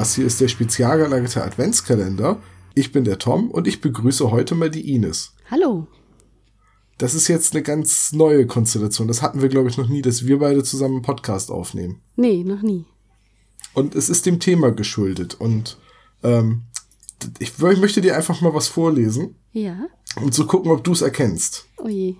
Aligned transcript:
Das 0.00 0.14
hier 0.14 0.24
ist 0.24 0.40
der 0.40 0.48
spezial 0.48 0.96
gelagerte 0.96 1.44
Adventskalender. 1.44 2.40
Ich 2.74 2.90
bin 2.90 3.04
der 3.04 3.18
Tom 3.18 3.50
und 3.50 3.68
ich 3.68 3.82
begrüße 3.82 4.30
heute 4.30 4.54
mal 4.54 4.70
die 4.70 4.94
Ines. 4.94 5.34
Hallo. 5.50 5.88
Das 6.96 7.12
ist 7.12 7.28
jetzt 7.28 7.52
eine 7.52 7.62
ganz 7.62 8.10
neue 8.14 8.46
Konstellation. 8.46 9.08
Das 9.08 9.20
hatten 9.20 9.42
wir, 9.42 9.50
glaube 9.50 9.68
ich, 9.68 9.76
noch 9.76 9.90
nie, 9.90 10.00
dass 10.00 10.24
wir 10.24 10.38
beide 10.38 10.62
zusammen 10.62 10.94
einen 10.94 11.02
Podcast 11.02 11.50
aufnehmen. 11.50 12.00
Nee, 12.16 12.44
noch 12.44 12.62
nie. 12.62 12.86
Und 13.74 13.94
es 13.94 14.08
ist 14.08 14.24
dem 14.24 14.40
Thema 14.40 14.72
geschuldet. 14.72 15.34
Und 15.34 15.76
ähm, 16.22 16.62
ich, 17.38 17.52
ich 17.58 17.80
möchte 17.80 18.00
dir 18.00 18.16
einfach 18.16 18.40
mal 18.40 18.54
was 18.54 18.68
vorlesen. 18.68 19.36
Ja. 19.52 19.86
Um 20.16 20.32
zu 20.32 20.46
gucken, 20.46 20.70
ob 20.70 20.82
du 20.82 20.92
es 20.92 21.02
erkennst. 21.02 21.66
Oh 21.76 21.88
je. 21.88 22.14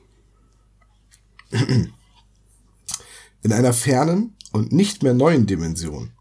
In 3.42 3.52
einer 3.54 3.72
fernen 3.72 4.36
und 4.52 4.70
nicht 4.70 5.02
mehr 5.02 5.14
neuen 5.14 5.46
Dimension, 5.46 6.12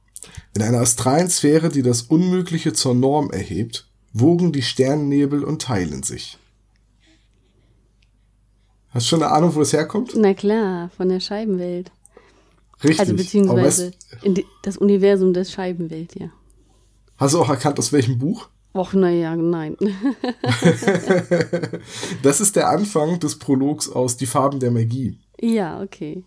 in 0.55 0.61
einer 0.61 0.79
astralen 0.79 1.29
Sphäre, 1.29 1.69
die 1.69 1.81
das 1.81 2.03
Unmögliche 2.03 2.73
zur 2.73 2.95
Norm 2.95 3.31
erhebt, 3.31 3.87
wogen 4.13 4.51
die 4.51 4.61
Sternennebel 4.61 5.43
und 5.43 5.61
teilen 5.61 6.03
sich. 6.03 6.37
Hast 8.89 9.05
du 9.05 9.09
schon 9.09 9.23
eine 9.23 9.31
Ahnung, 9.31 9.53
wo 9.53 9.61
es 9.61 9.73
herkommt? 9.73 10.13
Na 10.15 10.33
klar, 10.33 10.89
von 10.97 11.09
der 11.09 11.19
Scheibenwelt. 11.19 11.91
Richtig. 12.83 12.99
Also 12.99 13.15
beziehungsweise 13.15 13.91
die, 14.25 14.45
das 14.63 14.77
Universum 14.77 15.33
des 15.33 15.51
Scheibenwelt, 15.51 16.15
ja. 16.19 16.29
Hast 17.17 17.33
du 17.33 17.41
auch 17.41 17.49
erkannt, 17.49 17.77
aus 17.77 17.91
welchem 17.91 18.17
Buch? 18.17 18.49
Och, 18.73 18.93
naja, 18.93 19.35
nein. 19.35 19.75
das 22.23 22.39
ist 22.39 22.55
der 22.55 22.69
Anfang 22.69 23.19
des 23.19 23.37
Prologs 23.37 23.89
aus 23.89 24.15
Die 24.15 24.25
Farben 24.25 24.59
der 24.59 24.71
Magie. 24.71 25.19
Ja, 25.39 25.81
okay. 25.81 26.23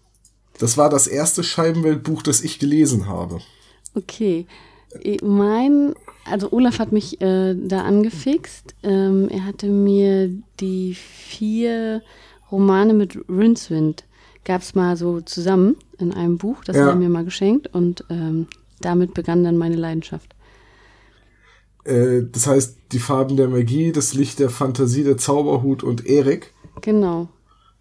Das 0.59 0.77
war 0.77 0.91
das 0.91 1.07
erste 1.07 1.45
Scheibenweltbuch, 1.45 2.23
das 2.23 2.43
ich 2.43 2.59
gelesen 2.59 3.07
habe. 3.09 3.41
Okay. 3.95 4.47
Mein, 5.23 5.95
also 6.25 6.53
Olaf 6.53 6.79
hat 6.79 6.93
mich 6.93 7.21
äh, 7.21 7.55
da 7.55 7.83
angefixt. 7.83 8.75
Ähm, 8.83 9.29
er 9.31 9.45
hatte 9.47 9.69
mir 9.69 10.31
die 10.61 10.95
vier 10.95 12.03
Romane 12.51 12.93
mit 12.93 13.19
Rincewind 13.29 14.05
gab 14.45 14.63
es 14.63 14.75
mal 14.75 14.97
so 14.97 15.21
zusammen 15.21 15.77
in 15.99 16.13
einem 16.13 16.39
Buch. 16.39 16.65
Das 16.65 16.77
ja. 16.77 16.85
hat 16.85 16.91
er 16.91 16.97
mir 16.97 17.09
mal 17.09 17.25
geschenkt 17.25 17.69
und 17.73 18.05
ähm, 18.11 18.47
damit 18.81 19.15
begann 19.15 19.45
dann 19.45 19.57
meine 19.57 19.77
Leidenschaft. 19.77 20.35
Äh, 21.85 22.23
das 22.31 22.47
heißt, 22.47 22.79
die 22.93 22.99
Farben 22.99 23.37
der 23.37 23.49
Magie, 23.49 23.93
das 23.93 24.15
Licht 24.15 24.39
der 24.39 24.51
Fantasie, 24.51 25.05
der 25.05 25.17
Zauberhut 25.17 25.83
und 25.83 26.07
Erik. 26.07 26.53
Genau. 26.81 27.29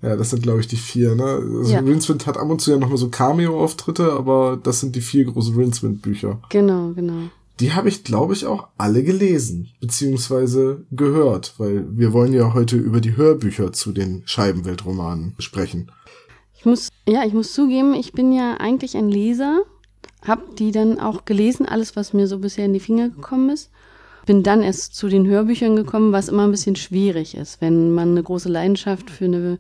Ja, 0.01 0.15
das 0.15 0.31
sind, 0.31 0.41
glaube 0.41 0.59
ich, 0.59 0.67
die 0.67 0.77
vier, 0.77 1.15
ne? 1.15 1.23
Also 1.23 1.73
ja. 1.73 1.79
Rincewind 1.79 2.25
hat 2.25 2.37
ab 2.37 2.49
und 2.49 2.59
zu 2.59 2.71
ja 2.71 2.77
nochmal 2.77 2.97
so 2.97 3.09
Cameo-Auftritte, 3.09 4.13
aber 4.13 4.59
das 4.61 4.79
sind 4.79 4.95
die 4.95 5.01
vier 5.01 5.25
großen 5.25 5.55
Rincewind-Bücher. 5.55 6.41
Genau, 6.49 6.93
genau. 6.93 7.29
Die 7.59 7.73
habe 7.73 7.89
ich, 7.89 8.03
glaube 8.03 8.33
ich, 8.33 8.47
auch 8.47 8.69
alle 8.77 9.03
gelesen, 9.03 9.69
beziehungsweise 9.79 10.83
gehört, 10.89 11.53
weil 11.59 11.85
wir 11.95 12.11
wollen 12.11 12.33
ja 12.33 12.55
heute 12.55 12.75
über 12.77 13.01
die 13.01 13.15
Hörbücher 13.15 13.71
zu 13.71 13.91
den 13.91 14.23
Scheibenweltromanen 14.25 15.35
sprechen. 15.37 15.91
Ich 16.57 16.65
muss, 16.65 16.89
ja, 17.07 17.23
ich 17.23 17.33
muss 17.33 17.53
zugeben, 17.53 17.93
ich 17.93 18.13
bin 18.13 18.31
ja 18.31 18.55
eigentlich 18.57 18.97
ein 18.97 19.09
Leser, 19.09 19.61
habe 20.23 20.43
die 20.57 20.71
dann 20.71 20.99
auch 20.99 21.25
gelesen, 21.25 21.67
alles, 21.67 21.95
was 21.95 22.13
mir 22.13 22.27
so 22.27 22.39
bisher 22.39 22.65
in 22.65 22.73
die 22.73 22.79
Finger 22.79 23.09
gekommen 23.09 23.51
ist. 23.51 23.69
Bin 24.25 24.43
dann 24.43 24.61
erst 24.61 24.95
zu 24.95 25.09
den 25.09 25.27
Hörbüchern 25.27 25.75
gekommen, 25.75 26.11
was 26.11 26.29
immer 26.29 26.43
ein 26.43 26.51
bisschen 26.51 26.75
schwierig 26.75 27.35
ist, 27.35 27.61
wenn 27.61 27.91
man 27.91 28.11
eine 28.11 28.23
große 28.23 28.49
Leidenschaft 28.49 29.09
für 29.09 29.25
eine 29.25 29.59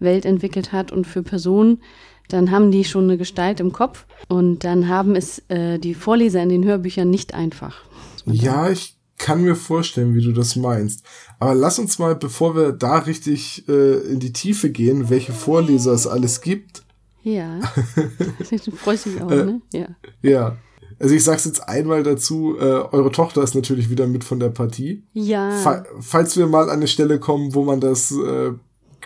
Welt 0.00 0.24
entwickelt 0.24 0.72
hat 0.72 0.92
und 0.92 1.06
für 1.06 1.22
Personen, 1.22 1.82
dann 2.28 2.50
haben 2.50 2.70
die 2.70 2.84
schon 2.84 3.04
eine 3.04 3.18
Gestalt 3.18 3.60
im 3.60 3.72
Kopf 3.72 4.06
und 4.28 4.64
dann 4.64 4.88
haben 4.88 5.16
es 5.16 5.42
äh, 5.48 5.78
die 5.78 5.94
Vorleser 5.94 6.42
in 6.42 6.50
den 6.50 6.64
Hörbüchern 6.64 7.08
nicht 7.08 7.34
einfach. 7.34 7.82
Ja, 8.26 8.70
ich 8.70 8.96
kann 9.16 9.42
mir 9.42 9.56
vorstellen, 9.56 10.14
wie 10.14 10.22
du 10.22 10.32
das 10.32 10.56
meinst. 10.56 11.02
Aber 11.38 11.54
lass 11.54 11.78
uns 11.78 11.98
mal, 11.98 12.14
bevor 12.14 12.54
wir 12.54 12.72
da 12.72 12.98
richtig 12.98 13.68
äh, 13.68 13.98
in 14.12 14.20
die 14.20 14.32
Tiefe 14.32 14.70
gehen, 14.70 15.10
welche 15.10 15.32
Vorleser 15.32 15.92
es 15.92 16.06
alles 16.06 16.40
gibt. 16.40 16.82
Ja. 17.22 17.60
du 18.50 18.70
freust 18.72 19.06
dich 19.06 19.20
auch, 19.20 19.28
ne? 19.28 19.60
Ja. 19.72 19.88
Ja. 20.22 20.56
Also 20.98 21.14
ich 21.14 21.22
sag's 21.22 21.44
jetzt 21.44 21.68
einmal 21.68 22.02
dazu, 22.02 22.56
äh, 22.58 22.62
eure 22.62 23.12
Tochter 23.12 23.42
ist 23.42 23.54
natürlich 23.54 23.88
wieder 23.88 24.06
mit 24.06 24.24
von 24.24 24.40
der 24.40 24.48
Partie. 24.48 25.04
Ja. 25.12 25.50
Fa 25.50 25.84
falls 26.00 26.36
wir 26.36 26.46
mal 26.46 26.64
an 26.64 26.78
eine 26.78 26.88
Stelle 26.88 27.20
kommen, 27.20 27.54
wo 27.54 27.64
man 27.64 27.80
das 27.80 28.10
äh, 28.10 28.52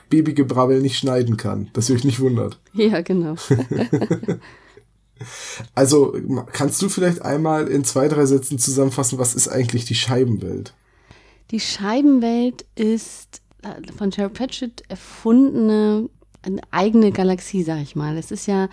Babygebrabbel 0.08 0.80
nicht 0.80 0.96
schneiden 0.96 1.36
kann, 1.36 1.68
dass 1.74 1.90
ihr 1.90 1.96
euch 1.96 2.04
nicht 2.04 2.20
wundert. 2.20 2.58
Ja, 2.72 3.02
genau. 3.02 3.34
also 5.74 6.16
kannst 6.52 6.80
du 6.80 6.88
vielleicht 6.88 7.22
einmal 7.22 7.68
in 7.68 7.84
zwei, 7.84 8.08
drei 8.08 8.26
Sätzen 8.26 8.58
zusammenfassen, 8.58 9.18
was 9.18 9.34
ist 9.34 9.48
eigentlich 9.48 9.84
die 9.84 9.94
Scheibenwelt? 9.94 10.74
Die 11.50 11.60
Scheibenwelt 11.60 12.64
ist 12.74 13.42
äh, 13.62 13.92
von 13.96 14.10
Terry 14.10 14.30
Pratchett 14.30 14.82
erfundene 14.88 16.08
eine 16.42 16.60
eigene 16.70 17.12
Galaxie, 17.12 17.62
sag 17.62 17.82
ich 17.82 17.94
mal. 17.94 18.16
Es 18.18 18.30
ist 18.30 18.46
ja 18.46 18.68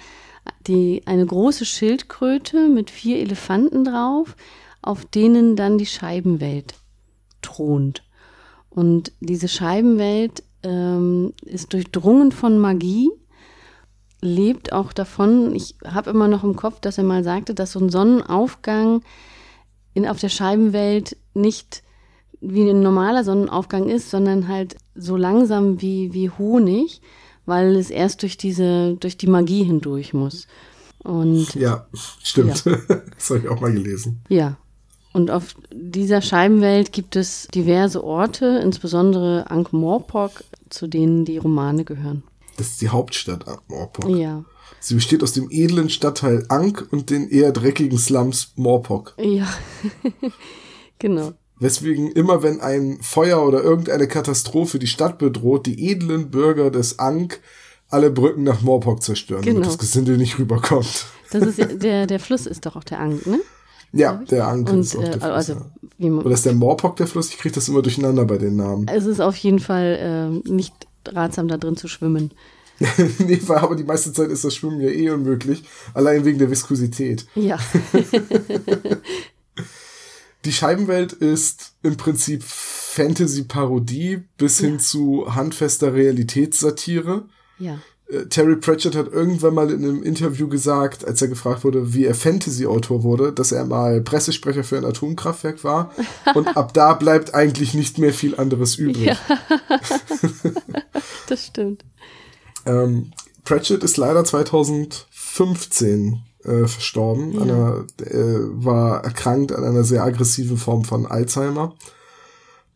die, 0.68 1.04
eine 1.06 1.26
große 1.26 1.66
Schildkröte 1.66 2.68
mit 2.68 2.90
vier 2.90 3.20
Elefanten 3.20 3.84
drauf, 3.84 4.36
auf 4.82 5.06
denen 5.06 5.56
dann 5.56 5.78
die 5.78 5.86
Scheibenwelt 5.86 6.76
thront. 7.42 8.04
Und 8.70 9.12
diese 9.20 9.48
Scheibenwelt 9.48 10.44
ähm, 10.64 11.34
ist 11.44 11.74
durchdrungen 11.74 12.32
von 12.32 12.60
Magie, 12.60 13.10
lebt 14.22 14.74
auch 14.74 14.94
davon. 14.94 15.56
Ich 15.56 15.76
habe 15.86 16.10
immer 16.10 16.28
noch 16.28 16.44
im 16.44 16.56
Kopf, 16.56 16.80
dass 16.80 16.98
er 16.98 17.04
mal 17.04 17.24
sagte, 17.24 17.54
dass 17.54 17.72
so 17.72 17.80
ein 17.80 17.90
Sonnenaufgang 17.90 19.02
in, 19.94 20.08
auf 20.08 20.20
der 20.20 20.30
Scheibenwelt 20.30 21.18
nicht 21.34 21.84
wie 22.42 22.70
ein 22.70 22.82
normaler 22.82 23.24
Sonnenaufgang 23.24 23.90
ist, 23.90 24.10
sondern 24.10 24.48
halt 24.48 24.78
so 24.96 25.18
langsam 25.18 25.82
wie, 25.82 26.14
wie 26.14 26.30
Honig, 26.30 27.02
weil 27.50 27.76
es 27.76 27.90
erst 27.90 28.22
durch 28.22 28.38
diese, 28.38 28.96
durch 29.00 29.18
die 29.18 29.28
Magie 29.28 29.64
hindurch 29.64 30.14
muss. 30.14 30.48
Und 31.04 31.54
ja, 31.56 31.88
stimmt. 32.24 32.64
Ja. 32.66 32.78
das 33.18 33.30
habe 33.30 33.40
ich 33.40 33.50
auch 33.50 33.60
mal 33.60 33.74
gelesen. 33.74 34.22
Ja, 34.30 34.58
und 35.12 35.32
auf 35.32 35.56
dieser 35.72 36.22
Scheibenwelt 36.22 36.92
gibt 36.92 37.16
es 37.16 37.48
diverse 37.48 38.04
Orte, 38.04 38.62
insbesondere 38.64 39.50
Ankh-Morpork, 39.50 40.44
zu 40.70 40.88
denen 40.88 41.26
die 41.26 41.38
Romane 41.38 41.84
gehören. 41.84 42.24
Das 42.58 42.68
ist 42.68 42.82
die 42.82 42.90
Hauptstadt 42.90 43.48
Ankh-Morpork. 43.48 44.10
Ja. 44.16 44.46
Sie 44.80 44.94
besteht 44.96 45.24
aus 45.24 45.34
dem 45.34 45.50
edlen 45.50 45.90
Stadtteil 45.90 46.46
Ankh 46.50 46.86
und 46.92 47.10
den 47.10 47.28
eher 47.28 47.52
dreckigen 47.52 47.98
Slums 47.98 48.54
Morpork. 48.56 49.16
Ja, 49.18 49.48
genau. 51.00 51.34
Weswegen 51.60 52.12
immer, 52.12 52.42
wenn 52.42 52.62
ein 52.62 53.00
Feuer 53.02 53.46
oder 53.46 53.62
irgendeine 53.62 54.08
Katastrophe 54.08 54.80
die 54.80 54.88
Stadt 54.88 55.18
bedroht, 55.18 55.66
die 55.66 55.92
edlen 55.92 56.32
Bürger 56.32 56.72
des 56.72 57.00
Ankh 57.00 57.40
alle 57.90 58.12
Brücken 58.12 58.44
nach 58.44 58.62
Morpork 58.62 59.02
zerstören, 59.02 59.42
genau. 59.42 59.62
damit 59.62 59.70
das 59.70 59.78
Gesindel 59.80 60.18
nicht 60.18 60.38
rüberkommt. 60.40 61.06
Das 61.32 61.44
ist 61.44 61.58
ja, 61.58 61.66
der, 61.74 62.08
der 62.08 62.20
Fluss 62.20 62.46
ist 62.46 62.66
doch 62.66 62.76
auch 62.76 62.84
der 62.84 63.00
Ankh, 63.00 63.30
ne? 63.30 63.40
Ja, 63.92 64.22
der 64.30 64.48
Anke 64.48 64.78
ist 64.78 64.96
auch 64.96 65.02
der 65.02 65.16
äh, 65.16 65.20
Fluss. 65.20 65.32
Also, 65.32 65.54
ja. 65.98 66.12
Oder 66.12 66.32
ist 66.32 66.46
der 66.46 66.54
Morpok 66.54 66.96
der 66.96 67.08
Fluss? 67.08 67.30
Ich 67.30 67.40
kriege 67.40 67.56
das 67.56 67.68
immer 67.68 67.82
durcheinander 67.82 68.26
bei 68.26 68.38
den 68.38 68.56
Namen. 68.56 68.88
Es 68.88 69.06
ist 69.06 69.20
auf 69.20 69.36
jeden 69.36 69.60
Fall 69.60 70.42
äh, 70.46 70.50
nicht 70.50 70.74
ratsam, 71.08 71.48
da 71.48 71.58
drin 71.58 71.76
zu 71.76 71.88
schwimmen. 71.88 72.32
nee, 73.18 73.42
aber 73.48 73.76
die 73.76 73.84
meiste 73.84 74.14
Zeit 74.14 74.30
ist 74.30 74.46
das 74.46 74.56
Schwimmen 74.56 74.80
ja 74.80 74.90
eh 74.90 75.10
unmöglich, 75.10 75.64
allein 75.94 76.24
wegen 76.24 76.38
der 76.38 76.50
Viskosität. 76.50 77.26
Ja. 77.36 77.58
die 80.46 80.54
Scheibenwelt 80.54 81.14
ist 81.14 81.74
im 81.84 81.98
Prinzip 81.98 82.44
Fantasy-Parodie 82.44 84.24
bis 84.38 84.60
hin 84.60 84.80
zu 84.80 85.36
handfester 85.36 85.94
Realitätssatire. 85.94 87.26
Ja. 87.58 87.80
Äh, 88.08 88.26
Terry 88.28 88.56
Pratchett 88.56 88.96
hat 88.96 89.12
irgendwann 89.12 89.54
mal 89.54 89.70
in 89.70 89.84
einem 89.84 90.02
Interview 90.02 90.48
gesagt, 90.48 91.06
als 91.06 91.22
er 91.22 91.28
gefragt 91.28 91.64
wurde, 91.64 91.94
wie 91.94 92.06
er 92.06 92.16
Fantasy-Autor 92.16 93.04
wurde, 93.04 93.34
dass 93.34 93.52
er 93.52 93.66
mal 93.66 94.02
Pressesprecher 94.02 94.64
für 94.64 94.78
ein 94.78 94.86
Atomkraftwerk 94.86 95.64
war. 95.64 95.92
Und 96.36 96.56
ab 96.56 96.74
da 96.74 96.94
bleibt 96.94 97.36
eigentlich 97.36 97.74
nicht 97.74 97.98
mehr 97.98 98.14
viel 98.14 98.36
anderes 98.36 98.76
übrig. 98.78 99.06
Ja. 99.06 99.18
das 101.28 101.48
stimmt. 101.48 101.84
Ähm, 102.66 103.12
Pratchett 103.44 103.84
ist 103.84 103.98
leider 103.98 104.24
2015 104.24 106.22
äh, 106.44 106.68
verstorben. 106.68 107.34
Ja. 107.34 107.42
Einer, 107.42 107.86
äh, 108.00 108.40
war 108.64 109.04
erkrankt 109.04 109.52
an 109.52 109.64
einer 109.64 109.84
sehr 109.84 110.04
aggressiven 110.04 110.58
Form 110.58 110.84
von 110.84 111.06
Alzheimer. 111.06 111.76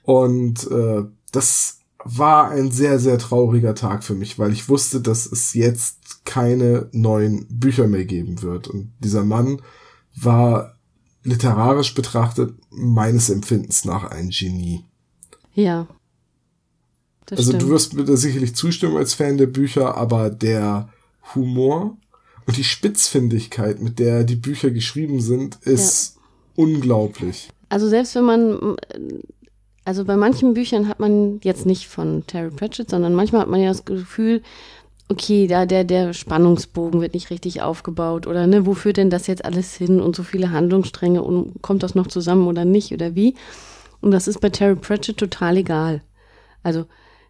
Und 0.03 0.69
äh, 0.69 1.03
das 1.31 1.79
war 2.03 2.49
ein 2.49 2.71
sehr, 2.71 2.99
sehr 2.99 3.17
trauriger 3.17 3.75
Tag 3.75 4.03
für 4.03 4.15
mich, 4.15 4.37
weil 4.37 4.51
ich 4.51 4.67
wusste, 4.67 4.99
dass 4.99 5.25
es 5.25 5.53
jetzt 5.53 6.25
keine 6.25 6.89
neuen 6.91 7.47
Bücher 7.49 7.87
mehr 7.87 8.05
geben 8.05 8.41
wird. 8.41 8.67
Und 8.67 8.91
dieser 8.99 9.23
Mann 9.23 9.61
war 10.15 10.75
literarisch 11.23 11.95
betrachtet 11.95 12.53
meines 12.69 13.29
Empfindens 13.29 13.85
nach 13.85 14.03
ein 14.11 14.29
Genie. 14.29 14.83
Ja. 15.53 15.87
also 17.29 17.43
stimmt. 17.43 17.61
du 17.61 17.69
wirst 17.69 17.93
mir 17.93 18.03
da 18.03 18.17
sicherlich 18.17 18.55
zustimmen 18.55 18.97
als 18.97 19.13
Fan 19.13 19.37
der 19.37 19.47
Bücher, 19.47 19.95
aber 19.95 20.29
der 20.29 20.89
Humor 21.33 21.97
und 22.45 22.57
die 22.57 22.63
Spitzfindigkeit, 22.63 23.81
mit 23.81 23.99
der 23.99 24.23
die 24.23 24.35
Bücher 24.35 24.71
geschrieben 24.71 25.21
sind, 25.21 25.57
ist 25.63 26.17
unglaublich. 26.55 27.49
Also 27.69 27.87
selbst 27.87 28.15
wenn 28.15 28.25
man, 28.25 28.75
also 29.85 30.05
bei 30.05 30.17
manchen 30.17 30.53
Büchern 30.53 30.87
hat 30.87 30.99
man 30.99 31.39
jetzt 31.43 31.65
nicht 31.65 31.87
von 31.87 32.25
Terry 32.27 32.51
Pratchett, 32.51 32.89
sondern 32.89 33.15
manchmal 33.15 33.41
hat 33.41 33.49
man 33.49 33.61
ja 33.61 33.69
das 33.69 33.85
Gefühl, 33.85 34.41
okay, 35.09 35.47
da 35.47 35.65
der, 35.65 35.83
der 35.83 36.13
Spannungsbogen 36.13 37.01
wird 37.01 37.13
nicht 37.13 37.29
richtig 37.29 37.61
aufgebaut 37.61 38.27
oder 38.27 38.47
ne, 38.47 38.65
wo 38.65 38.73
führt 38.73 38.97
denn 38.97 39.09
das 39.09 39.27
jetzt 39.27 39.45
alles 39.45 39.75
hin 39.75 40.01
und 40.01 40.15
so 40.15 40.23
viele 40.23 40.51
Handlungsstränge 40.51 41.21
und 41.21 41.61
kommt 41.61 41.83
das 41.83 41.95
noch 41.95 42.07
zusammen 42.07 42.47
oder 42.47 42.65
nicht 42.65 42.93
oder 42.93 43.15
wie? 43.15 43.35
Und 44.01 44.11
das 44.11 44.27
ist 44.27 44.39
bei 44.39 44.49
Terry 44.49 44.75
Pratchett 44.75 45.17
total 45.17 45.57
egal. 45.57 46.01
Also, 46.61 46.85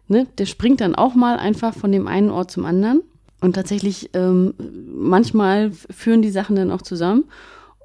ne, 0.08 0.26
der 0.38 0.46
springt 0.46 0.80
dann 0.80 0.94
auch 0.94 1.14
mal 1.14 1.38
einfach 1.38 1.74
von 1.74 1.92
dem 1.92 2.06
einen 2.06 2.30
Ort 2.30 2.50
zum 2.50 2.64
anderen 2.64 3.02
und 3.44 3.52
tatsächlich 3.52 4.08
ähm, 4.14 4.54
manchmal 4.90 5.70
führen 5.70 6.22
die 6.22 6.30
Sachen 6.30 6.56
dann 6.56 6.70
auch 6.70 6.80
zusammen 6.80 7.24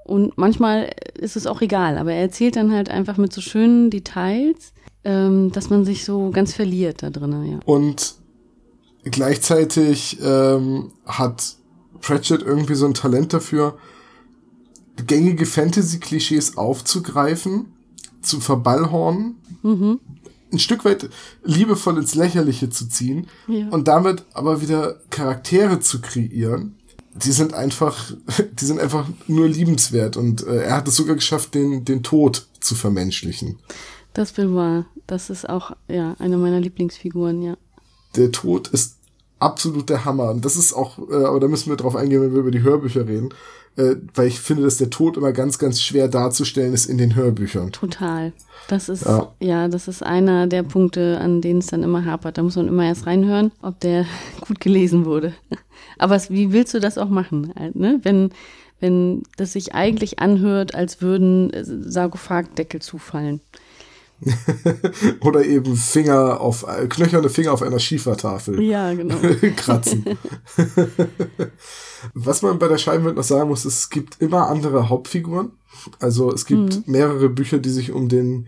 und 0.06 0.38
manchmal 0.38 0.90
ist 1.16 1.36
es 1.36 1.48
auch 1.48 1.62
egal, 1.62 1.98
aber 1.98 2.14
er 2.14 2.22
erzählt 2.22 2.56
dann 2.56 2.72
halt 2.72 2.90
einfach 2.90 3.18
mit 3.18 3.34
so 3.34 3.42
schönen 3.42 3.90
Details, 3.90 4.72
ähm, 5.04 5.52
dass 5.52 5.70
man 5.70 5.84
sich 5.84 6.06
so 6.06 6.32
ganz 6.32 6.54
verliert 6.54 7.04
da 7.04 7.10
drin, 7.10 7.44
ja. 7.52 7.60
Und 7.66 8.16
gleichzeitig 9.04 10.20
ähm, 10.24 10.94
hat 11.06 11.58
Pratchett 12.00 12.42
irgendwie 12.42 12.76
so 12.76 12.86
ein 12.86 12.94
Talent 12.94 13.34
dafür, 13.34 13.78
gängige 15.08 15.46
Fantasy-Klischees 15.46 16.56
aufzugreifen, 16.56 17.74
zu 18.22 18.40
verballhornen, 18.40 19.36
mhm. 19.62 20.00
Ein 20.52 20.60
Stück 20.60 20.86
weit 20.86 21.10
liebevoll 21.44 21.98
ins 21.98 22.16
Lächerliche 22.16 22.70
zu 22.70 22.88
ziehen 22.88 23.28
ja. 23.48 23.68
und 23.70 23.88
damit 23.88 24.26
aber 24.34 24.62
wieder 24.62 25.00
Charaktere 25.10 25.80
zu 25.80 26.02
kreieren. 26.02 26.76
Die 27.14 27.32
sind 27.32 27.54
einfach, 27.54 28.12
die 28.60 28.66
sind 28.66 28.80
einfach 28.80 29.08
nur 29.28 29.48
liebenswert 29.48 30.18
und 30.18 30.46
äh, 30.46 30.64
er 30.64 30.76
hat 30.78 30.88
es 30.88 30.96
sogar 30.96 31.16
geschafft, 31.16 31.54
den, 31.54 31.86
den 31.86 32.04
Tod 32.04 32.48
zu 32.60 32.76
vermenschlichen. 32.76 33.60
Das 34.14 34.32
bin 34.32 34.56
wahr. 34.56 34.86
Das 35.08 35.30
ist 35.30 35.48
auch, 35.48 35.76
ja, 35.88 36.16
eine 36.20 36.38
meiner 36.38 36.60
Lieblingsfiguren, 36.60 37.42
ja 37.42 37.58
der 38.16 38.32
Tod 38.32 38.70
ist 38.70 38.98
absolut 39.40 39.90
der 39.90 40.06
Hammer. 40.06 40.32
Und 40.32 40.46
das 40.46 40.56
ist 40.56 40.74
auch, 40.74 40.98
äh, 41.10 41.24
aber 41.26 41.40
da 41.40 41.48
müssen 41.48 41.70
wir 41.70 41.78
drauf 41.78 41.96
eingehen, 41.96 42.22
wenn 42.22 42.34
wir 42.34 42.40
über 42.40 42.52
die 42.52 42.62
Hörbücher 42.62 43.08
reden. 43.08 43.30
Äh, 43.76 43.96
weil 44.14 44.28
ich 44.28 44.40
finde, 44.40 44.64
dass 44.64 44.78
der 44.78 44.90
Tod 44.90 45.18
immer 45.18 45.32
ganz, 45.32 45.58
ganz 45.58 45.82
schwer 45.82 46.08
darzustellen 46.08 46.74
ist 46.74 46.86
in 46.86 46.98
den 46.98 47.16
Hörbüchern. 47.16 47.72
Total. 47.72 48.34
Das 48.68 48.90
ist, 48.90 49.06
ja. 49.06 49.32
ja, 49.40 49.68
das 49.68 49.88
ist 49.88 50.04
einer 50.04 50.48
der 50.48 50.64
Punkte, 50.64 51.20
an 51.20 51.42
denen 51.42 51.60
es 51.60 51.68
dann 51.68 51.84
immer 51.84 52.06
hapert. 52.06 52.38
Da 52.38 52.44
muss 52.44 52.56
man 52.56 52.68
immer 52.68 52.86
erst 52.86 53.06
reinhören, 53.06 53.52
ob 53.62 53.80
der 53.80 54.06
gut 54.48 54.60
gelesen 54.60 55.06
wurde. 55.06 55.34
Aber 55.98 56.16
es, 56.16 56.30
wie 56.30 56.52
willst 56.52 56.74
du 56.74 56.80
das 56.80 56.98
auch 56.98 57.10
machen? 57.10 57.54
Halt, 57.58 57.76
ne? 57.76 58.00
Wenn, 58.04 58.32
wenn 58.80 59.24
das 59.38 59.54
sich 59.54 59.74
eigentlich 59.74 60.20
anhört, 60.20 60.76
als 60.76 61.02
würden 61.02 61.52
Sarkophagdeckel 61.64 62.82
zufallen. 62.82 63.42
Oder 65.22 65.46
eben 65.46 65.76
Finger 65.76 66.42
auf, 66.42 66.66
knöcherne 66.90 67.30
Finger 67.30 67.54
auf 67.54 67.62
einer 67.62 67.80
Schiefertafel. 67.80 68.62
Ja, 68.62 68.94
genau. 68.94 69.16
kratzen. 69.56 70.06
Was 72.14 72.42
man 72.42 72.60
bei 72.60 72.68
der 72.68 72.78
Scheibenwelt 72.78 73.16
noch 73.16 73.24
sagen 73.24 73.50
muss, 73.50 73.66
es 73.66 73.90
gibt 73.90 74.22
immer 74.22 74.48
andere 74.48 74.90
Hauptfiguren. 74.90 75.52
Also 76.00 76.32
es 76.32 76.46
gibt 76.46 76.76
mhm. 76.76 76.84
mehrere 76.86 77.30
Bücher, 77.30 77.60
die 77.60 77.70
sich 77.70 77.92
um 77.92 78.10
den 78.10 78.48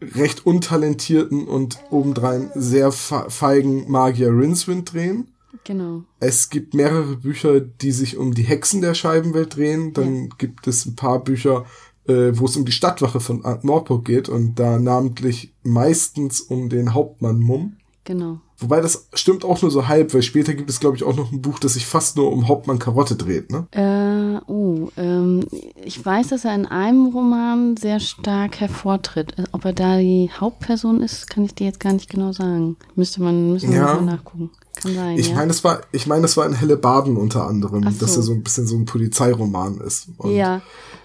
recht 0.00 0.46
untalentierten 0.46 1.46
und 1.46 1.78
obendrein 1.90 2.50
sehr 2.54 2.92
feigen 2.92 3.90
Magier 3.90 4.28
Rincewind 4.28 4.92
drehen. 4.92 5.28
Genau. 5.64 6.02
Es 6.18 6.50
gibt 6.50 6.74
mehrere 6.74 7.16
Bücher, 7.16 7.60
die 7.60 7.92
sich 7.92 8.16
um 8.16 8.34
die 8.34 8.42
Hexen 8.42 8.80
der 8.80 8.94
Scheibenwelt 8.94 9.56
drehen. 9.56 9.92
Dann 9.92 10.24
ja. 10.24 10.28
gibt 10.38 10.66
es 10.66 10.86
ein 10.86 10.96
paar 10.96 11.22
Bücher, 11.22 11.66
äh, 12.08 12.32
wo 12.34 12.46
es 12.46 12.56
um 12.56 12.64
die 12.64 12.72
Stadtwache 12.72 13.20
von 13.20 13.44
Morpok 13.62 14.04
geht 14.04 14.28
und 14.28 14.56
da 14.56 14.78
namentlich 14.78 15.52
meistens 15.62 16.40
um 16.40 16.68
den 16.68 16.94
Hauptmann 16.94 17.38
Mumm. 17.38 17.76
Genau. 18.04 18.40
Wobei 18.58 18.80
das 18.80 19.08
stimmt 19.14 19.44
auch 19.44 19.60
nur 19.62 19.70
so 19.70 19.88
halb, 19.88 20.14
weil 20.14 20.22
später 20.22 20.54
gibt 20.54 20.70
es, 20.70 20.80
glaube 20.80 20.96
ich, 20.96 21.04
auch 21.04 21.16
noch 21.16 21.32
ein 21.32 21.42
Buch, 21.42 21.58
das 21.58 21.74
sich 21.74 21.86
fast 21.86 22.16
nur 22.16 22.32
um 22.32 22.48
Hauptmann 22.48 22.78
Karotte 22.78 23.16
dreht, 23.16 23.50
ne? 23.50 23.66
Äh, 23.72 24.40
oh, 24.50 24.88
ähm, 24.96 25.44
ich 25.84 26.04
weiß, 26.04 26.28
dass 26.28 26.44
er 26.44 26.54
in 26.54 26.66
einem 26.66 27.06
Roman 27.06 27.76
sehr 27.76 28.00
stark 28.00 28.60
hervortritt. 28.60 29.34
Ob 29.52 29.64
er 29.64 29.72
da 29.72 29.98
die 29.98 30.30
Hauptperson 30.32 31.00
ist, 31.00 31.28
kann 31.28 31.44
ich 31.44 31.54
dir 31.54 31.66
jetzt 31.66 31.80
gar 31.80 31.92
nicht 31.92 32.08
genau 32.08 32.32
sagen. 32.32 32.76
Müsste 32.94 33.22
man, 33.22 33.52
müssen 33.52 33.70
wir 33.70 33.78
ja. 33.78 33.94
mal 33.94 34.02
nachgucken. 34.02 34.50
Kann 34.76 34.94
sein. 34.94 35.18
Ich 35.18 35.28
ja? 35.28 35.34
meine, 35.34 35.50
es 35.50 35.62
war, 35.64 35.80
ich 35.90 36.06
meine, 36.06 36.24
es 36.24 36.36
war 36.36 36.46
in 36.46 36.54
Helle 36.54 36.76
Baden 36.76 37.16
unter 37.16 37.46
anderem, 37.46 37.82
so. 37.82 37.98
dass 38.00 38.16
er 38.16 38.22
so 38.22 38.32
ein 38.32 38.42
bisschen 38.42 38.66
so 38.66 38.76
ein 38.76 38.84
Polizeiroman 38.84 39.80
ist. 39.80 40.08
Und, 40.18 40.34
ja. 40.34 40.62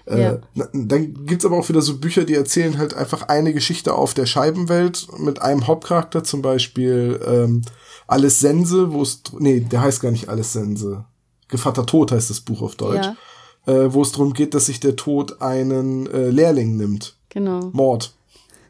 Äh, 0.08 0.22
ja. 0.22 0.38
Dann 0.72 1.26
gibt's 1.26 1.44
aber 1.44 1.58
auch 1.58 1.68
wieder 1.68 1.82
so 1.82 1.98
Bücher, 1.98 2.24
die 2.24 2.34
erzählen 2.34 2.78
halt 2.78 2.94
einfach 2.94 3.28
eine 3.28 3.52
Geschichte 3.52 3.94
auf 3.94 4.14
der 4.14 4.26
Scheibenwelt 4.26 5.06
mit 5.18 5.42
einem 5.42 5.66
Hauptcharakter, 5.66 6.24
zum 6.24 6.42
Beispiel 6.42 7.20
ähm, 7.26 7.62
Alles 8.06 8.40
Sense, 8.40 8.92
wo 8.92 9.02
es, 9.02 9.22
nee, 9.38 9.60
der 9.60 9.82
heißt 9.82 10.00
gar 10.00 10.10
nicht 10.10 10.28
Alles 10.28 10.52
Sense. 10.52 11.04
Gevatter 11.48 11.86
Tod 11.86 12.12
heißt 12.12 12.30
das 12.30 12.40
Buch 12.40 12.62
auf 12.62 12.76
Deutsch. 12.76 13.06
Ja. 13.66 13.72
Äh, 13.72 13.92
wo 13.92 14.02
es 14.02 14.12
darum 14.12 14.32
geht, 14.32 14.54
dass 14.54 14.66
sich 14.66 14.80
der 14.80 14.96
Tod 14.96 15.42
einen 15.42 16.06
äh, 16.06 16.30
Lehrling 16.30 16.76
nimmt. 16.76 17.16
Genau. 17.28 17.70
Mord 17.72 18.14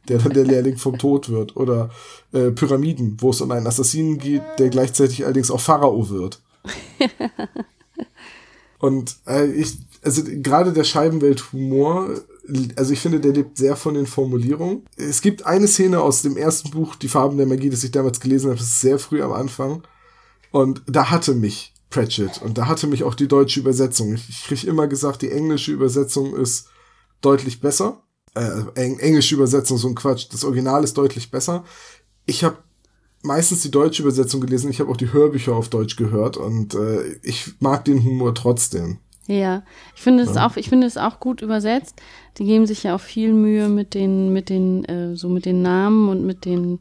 der 0.09 0.19
dann 0.19 0.33
der 0.33 0.45
Lehrling 0.45 0.77
vom 0.77 0.99
Tod 0.99 1.29
wird. 1.29 1.57
Oder 1.57 1.91
äh, 2.33 2.51
Pyramiden, 2.51 3.17
wo 3.21 3.31
es 3.31 3.41
um 3.41 3.51
einen 3.51 3.67
Assassinen 3.67 4.19
geht, 4.19 4.43
der 4.59 4.71
gleichzeitig 4.71 5.25
allerdings 5.25 5.51
auch 5.51 5.61
Pharao 5.61 6.09
wird. 6.11 6.41
Und 8.79 9.17
äh, 9.27 9.47
ich, 9.47 9.77
also 10.09 10.23
gerade 10.43 10.73
der 10.73 10.85
Scheibenwelt-Humor, 10.85 12.21
also 12.77 12.93
ich 12.93 13.01
finde, 13.01 13.21
der 13.21 13.33
lebt 13.33 13.59
sehr 13.59 13.77
von 13.77 13.95
den 13.95 14.07
Formulierungen. 14.07 14.87
Es 14.97 15.21
gibt 15.21 15.47
eine 15.47 15.69
Szene 15.69 16.01
aus 16.01 16.23
dem 16.23 16.37
ersten 16.37 16.71
Buch, 16.71 16.97
Die 16.97 17.09
Farben 17.09 17.37
der 17.37 17.47
Magie, 17.47 17.71
das 17.71 17.85
ich 17.85 17.91
damals 17.91 18.21
gelesen 18.21 18.51
habe, 18.51 18.59
das 18.59 18.69
ist 18.69 18.81
sehr 18.81 18.99
früh 18.99 19.23
am 19.23 19.33
Anfang. 19.33 19.83
Und 20.51 20.83
da 20.87 21.11
hatte 21.11 21.35
mich 21.35 21.75
Pratchett 21.91 22.43
und 22.43 22.59
da 22.59 22.67
hatte 22.67 22.87
mich 22.87 23.05
auch 23.05 23.15
die 23.15 23.29
deutsche 23.29 23.61
Übersetzung. 23.61 24.15
Ich, 24.15 24.29
ich 24.29 24.45
kriege 24.45 24.67
immer 24.67 24.87
gesagt, 24.87 25.23
die 25.23 25.31
englische 25.31 25.73
Übersetzung 25.73 26.37
ist 26.37 26.69
deutlich 27.21 27.61
besser 27.61 28.03
äh, 28.35 28.63
eng, 28.75 28.99
englische 28.99 29.35
Übersetzung, 29.35 29.79
so 29.79 29.89
ein 29.89 29.95
Quatsch. 29.95 30.27
Das 30.31 30.45
Original 30.45 30.85
ist 30.85 30.97
deutlich 30.97 31.31
besser. 31.31 31.65
Ich 32.27 32.45
habe 32.45 32.59
meistens 33.23 33.63
die 33.63 33.71
deutsche 33.71 34.03
Übersetzung 34.03 34.41
gelesen. 34.41 34.71
Ich 34.71 34.81
habe 34.81 34.91
auch 34.91 34.97
die 34.97 35.13
Hörbücher 35.13 35.55
auf 35.55 35.69
Deutsch 35.69 35.97
gehört 35.97 36.37
und 36.37 36.75
äh, 36.75 37.19
ich 37.23 37.55
mag 37.61 37.85
den 37.85 38.05
Humor 38.05 38.35
trotzdem. 38.35 38.99
Ja, 39.29 39.63
ich 39.95 40.01
finde 40.01 40.23
es 40.23 40.37
ja. 40.37 40.47
auch, 40.47 40.57
ich 40.57 40.71
finde 40.71 40.87
es 40.87 40.97
auch 40.97 41.21
gut 41.21 41.43
übersetzt. 41.43 42.01
Die 42.39 42.45
geben 42.45 42.67
sich 42.67 42.83
ja 42.83 42.95
auch 42.95 43.01
viel 43.01 43.35
Mühe 43.35 43.69
mit 43.69 43.93
den, 43.93 44.33
mit 44.33 44.49
den, 44.49 44.85
äh, 44.87 45.17
so 45.17 45.29
mit 45.29 45.45
den 45.45 45.61
Namen 45.61 46.09
und 46.09 46.25
mit 46.25 46.47
den 46.47 46.79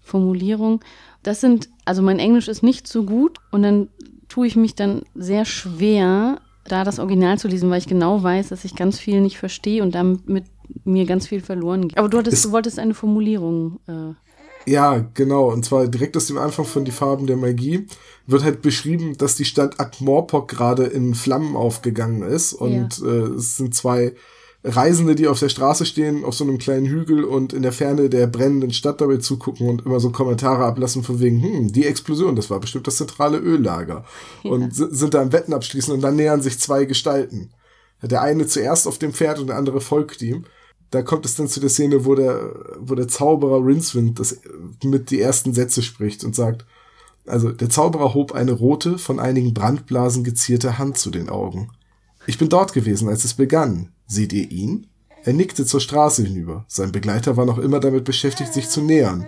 Formulierungen. 0.00 0.80
Das 1.22 1.40
sind, 1.40 1.68
also 1.84 2.02
mein 2.02 2.18
Englisch 2.18 2.48
ist 2.48 2.64
nicht 2.64 2.88
so 2.88 3.04
gut 3.04 3.38
und 3.52 3.62
dann 3.62 3.88
tue 4.28 4.48
ich 4.48 4.56
mich 4.56 4.74
dann 4.74 5.02
sehr 5.14 5.44
schwer, 5.44 6.40
da 6.64 6.82
das 6.82 6.98
Original 6.98 7.38
zu 7.38 7.46
lesen, 7.46 7.70
weil 7.70 7.78
ich 7.78 7.86
genau 7.86 8.22
weiß, 8.22 8.48
dass 8.48 8.64
ich 8.64 8.74
ganz 8.74 8.98
viel 8.98 9.20
nicht 9.20 9.38
verstehe 9.38 9.82
und 9.82 9.94
damit 9.94 10.46
mir 10.84 11.04
ganz 11.04 11.28
viel 11.28 11.40
verloren 11.40 11.88
geht. 11.88 11.98
Aber 11.98 12.08
du, 12.08 12.18
hattest, 12.18 12.44
du 12.44 12.50
wolltest 12.50 12.80
eine 12.80 12.94
Formulierung. 12.94 13.78
Äh. 13.86 14.14
Ja, 14.66 15.04
genau. 15.14 15.50
Und 15.52 15.64
zwar 15.64 15.86
direkt 15.88 16.16
aus 16.16 16.26
dem 16.26 16.38
Anfang 16.38 16.64
von 16.64 16.84
Die 16.84 16.90
Farben 16.90 17.26
der 17.26 17.36
Magie 17.36 17.86
wird 18.26 18.44
halt 18.44 18.62
beschrieben, 18.62 19.16
dass 19.18 19.36
die 19.36 19.44
Stadt 19.44 19.80
Akmorpok 19.80 20.48
gerade 20.48 20.84
in 20.84 21.14
Flammen 21.14 21.56
aufgegangen 21.56 22.22
ist. 22.22 22.52
Und 22.52 22.98
ja. 22.98 23.06
äh, 23.06 23.28
es 23.36 23.56
sind 23.56 23.74
zwei 23.74 24.14
Reisende, 24.66 25.14
die 25.14 25.28
auf 25.28 25.40
der 25.40 25.50
Straße 25.50 25.84
stehen, 25.84 26.24
auf 26.24 26.34
so 26.34 26.44
einem 26.44 26.56
kleinen 26.56 26.86
Hügel 26.86 27.24
und 27.24 27.52
in 27.52 27.62
der 27.62 27.72
Ferne 27.72 28.08
der 28.08 28.26
brennenden 28.26 28.72
Stadt 28.72 28.98
dabei 29.00 29.18
zugucken 29.18 29.68
und 29.68 29.84
immer 29.84 30.00
so 30.00 30.08
Kommentare 30.10 30.64
ablassen 30.64 31.02
von 31.02 31.20
wegen, 31.20 31.42
hm, 31.42 31.72
die 31.72 31.84
Explosion, 31.84 32.34
das 32.34 32.48
war 32.48 32.60
bestimmt 32.60 32.86
das 32.86 32.96
zentrale 32.96 33.38
Öllager. 33.38 34.06
Ja. 34.42 34.50
Und 34.50 34.74
sind 34.74 35.12
da 35.12 35.20
im 35.20 35.32
Wetten 35.32 35.52
abschließen 35.52 35.92
und 35.92 36.00
dann 36.00 36.16
nähern 36.16 36.40
sich 36.40 36.58
zwei 36.58 36.86
Gestalten. 36.86 37.50
Der 38.00 38.22
eine 38.22 38.46
zuerst 38.46 38.88
auf 38.88 38.98
dem 38.98 39.12
Pferd 39.12 39.38
und 39.38 39.48
der 39.48 39.56
andere 39.56 39.82
folgt 39.82 40.22
ihm 40.22 40.44
da 40.94 41.02
kommt 41.02 41.26
es 41.26 41.34
dann 41.34 41.48
zu 41.48 41.58
der 41.60 41.70
Szene, 41.70 42.04
wo 42.04 42.14
der, 42.14 42.54
wo 42.78 42.94
der 42.94 43.08
Zauberer 43.08 43.64
Rincewind 43.64 44.20
das 44.20 44.40
mit 44.84 45.10
die 45.10 45.20
ersten 45.20 45.52
Sätze 45.52 45.82
spricht 45.82 46.22
und 46.22 46.36
sagt, 46.36 46.64
also 47.26 47.50
der 47.50 47.68
Zauberer 47.68 48.14
hob 48.14 48.32
eine 48.32 48.52
rote, 48.52 48.98
von 48.98 49.18
einigen 49.18 49.54
Brandblasen 49.54 50.22
gezierte 50.22 50.78
Hand 50.78 50.98
zu 50.98 51.10
den 51.10 51.28
Augen. 51.28 51.70
Ich 52.26 52.38
bin 52.38 52.48
dort 52.48 52.72
gewesen, 52.72 53.08
als 53.08 53.24
es 53.24 53.34
begann. 53.34 53.90
Seht 54.06 54.32
ihr 54.32 54.50
ihn? 54.50 54.86
Er 55.24 55.32
nickte 55.32 55.64
zur 55.66 55.80
Straße 55.80 56.22
hinüber. 56.22 56.64
Sein 56.68 56.92
Begleiter 56.92 57.36
war 57.36 57.46
noch 57.46 57.58
immer 57.58 57.80
damit 57.80 58.04
beschäftigt, 58.04 58.52
sich 58.52 58.68
zu 58.68 58.82
nähern. 58.82 59.26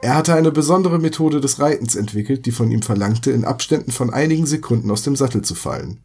Er 0.00 0.16
hatte 0.16 0.34
eine 0.34 0.50
besondere 0.50 0.98
Methode 0.98 1.40
des 1.40 1.60
Reitens 1.60 1.94
entwickelt, 1.94 2.46
die 2.46 2.52
von 2.52 2.70
ihm 2.70 2.82
verlangte, 2.82 3.32
in 3.32 3.44
Abständen 3.44 3.92
von 3.92 4.10
einigen 4.10 4.46
Sekunden 4.46 4.90
aus 4.90 5.02
dem 5.02 5.16
Sattel 5.16 5.42
zu 5.42 5.54
fallen. 5.54 6.00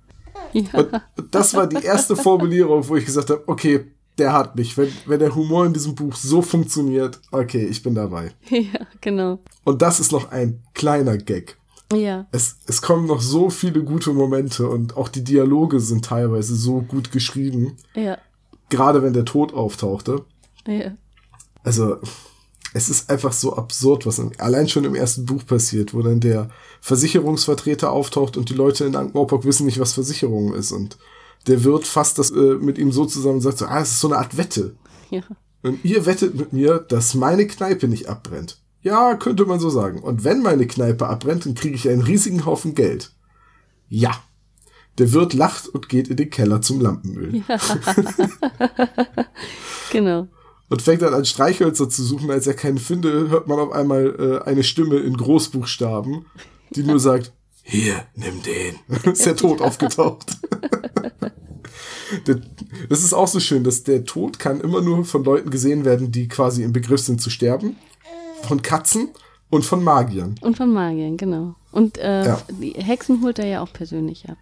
Ja. 0.54 0.80
Und 1.16 1.34
das 1.34 1.54
war 1.54 1.68
die 1.68 1.84
erste 1.84 2.16
Formulierung, 2.16 2.88
wo 2.88 2.96
ich 2.96 3.06
gesagt 3.06 3.30
habe, 3.30 3.44
okay, 3.48 3.86
der 4.18 4.34
hat 4.34 4.56
mich. 4.56 4.78
Wenn, 4.78 4.92
wenn 5.06 5.20
der 5.20 5.36
Humor 5.36 5.66
in 5.66 5.74
diesem 5.74 5.96
Buch 5.96 6.16
so 6.16 6.42
funktioniert, 6.42 7.20
okay, 7.32 7.66
ich 7.66 7.84
bin 7.84 7.96
dabei. 7.96 8.32
Ja, 8.50 8.88
genau. 9.02 9.40
Und 9.64 9.82
das 9.82 10.00
ist 10.00 10.12
noch 10.12 10.32
ein 10.32 10.64
kleiner 10.74 11.18
Gag. 11.18 11.58
Ja. 11.94 12.28
Es, 12.32 12.58
es 12.66 12.82
kommen 12.82 13.08
noch 13.08 13.22
so 13.22 13.50
viele 13.50 13.84
gute 13.84 14.12
Momente 14.12 14.68
und 14.68 14.98
auch 14.98 15.08
die 15.08 15.24
Dialoge 15.24 15.80
sind 15.80 16.04
teilweise 16.04 16.56
so 16.56 16.82
gut 16.82 17.12
geschrieben. 17.12 17.78
Ja. 17.96 18.18
gerade 18.70 19.02
wenn 19.04 19.14
der 19.14 19.26
Tod 19.26 19.54
auftauchte. 19.54 20.26
Ja. 20.68 20.92
Also, 21.64 21.98
es 22.74 22.90
ist 22.90 23.10
einfach 23.10 23.32
so 23.32 23.56
absurd, 23.56 24.06
was 24.06 24.22
allein 24.38 24.68
schon 24.68 24.84
im 24.84 24.96
ersten 24.96 25.26
Buch 25.26 25.46
passiert, 25.46 25.94
wo 25.94 26.02
dann 26.02 26.20
der 26.20 26.50
Versicherungsvertreter 26.82 27.92
auftaucht 27.92 28.38
und 28.38 28.50
die 28.50 28.54
Leute 28.54 28.86
in 28.86 28.96
Ankh-Morpork 28.96 29.46
wissen 29.46 29.66
nicht, 29.66 29.80
was 29.80 29.94
Versicherung 29.94 30.54
ist. 30.54 30.72
Und 30.72 30.98
der 31.46 31.64
Wirt 31.64 31.86
fasst 31.86 32.18
das 32.18 32.32
äh, 32.32 32.56
mit 32.56 32.78
ihm 32.78 32.92
so 32.92 33.06
zusammen 33.06 33.36
und 33.36 33.42
sagt 33.42 33.60
so, 33.60 33.66
ah, 33.66 33.82
es 33.82 33.92
ist 33.92 34.00
so 34.00 34.08
eine 34.08 34.18
Art 34.18 34.38
Wette. 34.38 34.76
Ja. 35.10 35.22
Und 35.64 35.84
ihr 35.84 36.06
wettet 36.06 36.36
mit 36.36 36.54
mir, 36.54 36.80
dass 36.80 37.14
meine 37.14 37.48
Kneipe 37.48 37.88
nicht 37.88 38.08
abbrennt. 38.08 38.62
Ja, 38.82 39.16
könnte 39.16 39.46
man 39.46 39.60
so 39.60 39.70
sagen. 39.70 40.02
Und 40.02 40.24
wenn 40.24 40.42
meine 40.42 40.68
Kneipe 40.68 41.08
abbrennt, 41.08 41.46
dann 41.46 41.56
kriege 41.56 41.76
ich 41.76 41.90
einen 41.90 42.02
riesigen 42.02 42.46
Haufen 42.46 42.76
Geld. 42.76 43.12
Ja. 43.90 44.12
Der 44.98 45.14
Wirt 45.14 45.34
lacht 45.34 45.68
und 45.68 45.90
geht 45.90 46.08
in 46.08 46.18
den 46.18 46.30
Keller 46.30 46.62
zum 46.62 46.82
Lampenöl. 46.82 47.44
Genau. 49.92 50.28
Und 50.70 50.82
fängt 50.82 51.02
dann 51.02 51.14
an, 51.14 51.26
Streichhölzer 51.26 51.90
zu 51.90 52.04
suchen. 52.04 52.30
Als 52.30 52.48
er 52.48 52.54
keine 52.54 52.80
findet, 52.80 53.30
hört 53.30 53.48
man 53.48 53.60
auf 53.60 53.72
einmal 53.72 54.16
äh, 54.20 54.50
eine 54.50 54.64
Stimme 54.64 54.98
in 54.98 55.16
Großbuchstaben, 55.16 56.26
die 56.72 56.84
nur 56.84 57.00
sagt, 57.00 57.32
hier, 57.70 58.04
nimm 58.16 58.42
den. 58.44 58.80
ist 59.14 59.26
der 59.26 59.36
Tod 59.36 59.62
aufgetaucht. 59.62 60.38
Das 62.90 63.04
ist 63.04 63.14
auch 63.14 63.28
so 63.28 63.40
schön, 63.40 63.64
dass 63.64 63.84
der 63.84 64.06
Tod 64.06 64.40
kann 64.40 64.62
immer 64.62 64.82
nur 64.82 65.04
von 65.04 65.24
Leuten 65.24 65.50
gesehen 65.50 65.84
werden, 65.84 66.12
die 66.12 66.28
quasi 66.28 66.64
im 66.64 66.72
Begriff 66.72 67.02
sind 67.02 67.22
zu 67.22 67.30
sterben. 67.30 67.76
Von 68.44 68.62
Katzen 68.62 69.10
und 69.50 69.66
von 69.66 69.84
Magiern. 69.84 70.36
Und 70.42 70.56
von 70.58 70.72
Magiern, 70.72 71.18
genau. 71.18 71.56
Und 71.72 71.98
äh, 71.98 72.26
Ja. 72.26 72.42
die 72.62 72.74
Hexen 72.74 73.22
holt 73.24 73.40
er 73.40 73.48
ja 73.48 73.62
auch 73.62 73.74
persönlich 73.74 74.30
ab. 74.30 74.38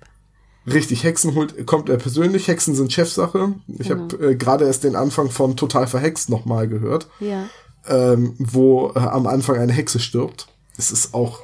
Richtig, 0.67 1.03
Hexen 1.03 1.33
holt, 1.35 1.65
kommt 1.65 1.89
er 1.89 1.97
persönlich. 1.97 2.47
Hexen 2.47 2.75
sind 2.75 2.91
Chefsache. 2.93 3.55
Ich 3.67 3.87
Genau. 3.89 4.03
habe 4.03 4.31
äh, 4.31 4.35
gerade 4.35 4.65
erst 4.65 4.83
den 4.83 4.95
Anfang 4.95 5.29
von 5.31 5.55
Total 5.57 5.87
Verhext 5.87 6.29
nochmal 6.29 6.67
gehört, 6.67 7.07
Ja. 7.19 7.45
ähm, 7.87 8.35
wo 8.37 8.91
äh, 8.95 8.99
am 8.99 9.25
Anfang 9.27 9.57
eine 9.57 9.73
Hexe 9.73 9.99
stirbt. 9.99 10.47
Es 10.77 10.91
ist 10.91 11.13
auch, 11.13 11.39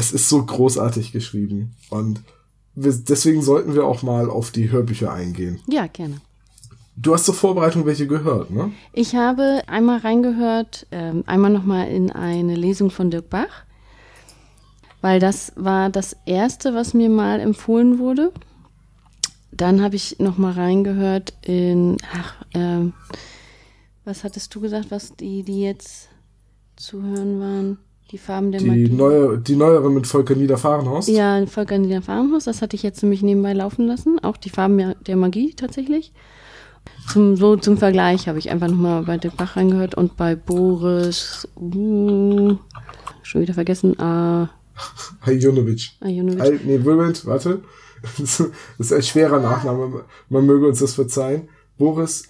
es 0.00 0.12
ist 0.12 0.28
so 0.28 0.44
großartig 0.44 1.12
geschrieben. 1.12 1.76
Und 1.90 2.22
wir, 2.74 2.92
deswegen 2.92 3.42
sollten 3.42 3.74
wir 3.74 3.84
auch 3.84 4.02
mal 4.02 4.30
auf 4.30 4.50
die 4.50 4.70
Hörbücher 4.70 5.12
eingehen. 5.12 5.60
Ja, 5.68 5.86
gerne. 5.86 6.20
Du 6.96 7.14
hast 7.14 7.26
zur 7.26 7.34
Vorbereitung 7.34 7.86
welche 7.86 8.06
gehört, 8.06 8.50
ne? 8.50 8.72
Ich 8.92 9.14
habe 9.14 9.62
einmal 9.66 9.98
reingehört, 9.98 10.86
ähm, 10.90 11.22
einmal 11.26 11.50
nochmal 11.50 11.88
in 11.88 12.10
eine 12.10 12.56
Lesung 12.56 12.90
von 12.90 13.10
Dirk 13.10 13.30
Bach, 13.30 13.64
weil 15.00 15.20
das 15.20 15.52
war 15.56 15.90
das 15.90 16.16
erste, 16.26 16.74
was 16.74 16.92
mir 16.94 17.08
mal 17.08 17.40
empfohlen 17.40 17.98
wurde. 17.98 18.32
Dann 19.52 19.82
habe 19.82 19.96
ich 19.96 20.18
nochmal 20.18 20.52
reingehört 20.52 21.34
in, 21.42 21.96
ach, 22.12 22.34
ähm, 22.54 22.92
was 24.04 24.24
hattest 24.24 24.54
du 24.54 24.60
gesagt, 24.60 24.90
was 24.90 25.14
die, 25.16 25.42
die 25.42 25.62
jetzt 25.62 26.08
zu 26.76 27.02
hören 27.02 27.40
waren? 27.40 27.78
Die 28.10 28.18
Farben 28.18 28.50
der 28.50 28.60
Die, 28.60 28.66
Magie. 28.66 28.88
neue, 28.88 29.38
die 29.38 29.54
neuere 29.56 29.88
mit 29.90 30.06
Volker 30.06 30.34
Niederfahrenhorst. 30.34 31.08
Ja, 31.08 31.46
Volker 31.46 31.76
in 31.76 31.88
der 31.88 32.02
Farmhaus, 32.02 32.44
das 32.44 32.60
hatte 32.60 32.74
ich 32.74 32.82
jetzt 32.82 33.02
nämlich 33.02 33.22
nebenbei 33.22 33.52
laufen 33.52 33.86
lassen. 33.86 34.18
Auch 34.22 34.36
die 34.36 34.50
Farben 34.50 34.94
der- 35.06 35.16
Magie 35.16 35.54
tatsächlich. 35.54 36.12
Zum, 37.12 37.36
so 37.36 37.56
zum 37.56 37.76
Vergleich 37.76 38.26
habe 38.26 38.38
ich 38.38 38.50
einfach 38.50 38.68
nochmal 38.68 39.02
bei 39.04 39.16
Dirk 39.18 39.36
Bach 39.36 39.56
reingehört 39.56 39.94
und 39.94 40.16
bei 40.16 40.34
Boris, 40.34 41.46
uh, 41.56 42.56
schon 43.22 43.40
wieder 43.42 43.54
vergessen, 43.54 43.98
ah, 44.00 44.48
Hajunovic. 45.26 45.90
Ajunovic. 46.00 46.40
Al, 46.40 46.60
nee, 46.64 46.78
Moment, 46.78 47.24
warte. 47.26 47.60
Das 48.18 48.42
ist 48.78 48.92
ein 48.94 49.02
schwerer 49.02 49.40
Nachname. 49.40 50.04
Man 50.30 50.46
möge 50.46 50.66
uns 50.66 50.78
das 50.78 50.94
verzeihen. 50.94 51.48
Boris 51.76 52.24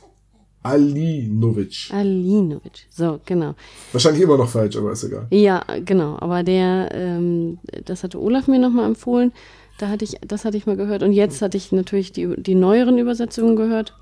Alinovic. 0.63 1.89
Alinovic. 1.91 2.87
So, 2.91 3.21
genau. 3.25 3.55
Wahrscheinlich 3.93 4.23
immer 4.23 4.37
noch 4.37 4.49
falsch, 4.49 4.77
aber 4.77 4.93
ist 4.93 5.05
egal. 5.05 5.27
Ja, 5.31 5.65
genau. 5.85 6.19
Aber 6.21 6.43
der, 6.43 6.91
ähm, 6.93 7.59
das 7.87 8.05
hatte 8.05 8.21
Olaf 8.21 8.47
mir 8.47 8.59
nochmal 8.59 8.87
empfohlen. 8.87 9.33
Da 9.79 9.89
hatte 9.89 10.05
ich, 10.05 10.17
das 10.27 10.45
hatte 10.45 10.59
ich 10.59 10.67
mal 10.67 10.77
gehört. 10.77 11.03
Und 11.03 11.13
jetzt 11.13 11.41
hatte 11.41 11.57
ich 11.57 11.73
natürlich 11.73 12.13
die, 12.13 12.35
die 12.37 12.55
neueren 12.55 12.99
Übersetzungen 12.99 13.57
gehört. 13.57 13.97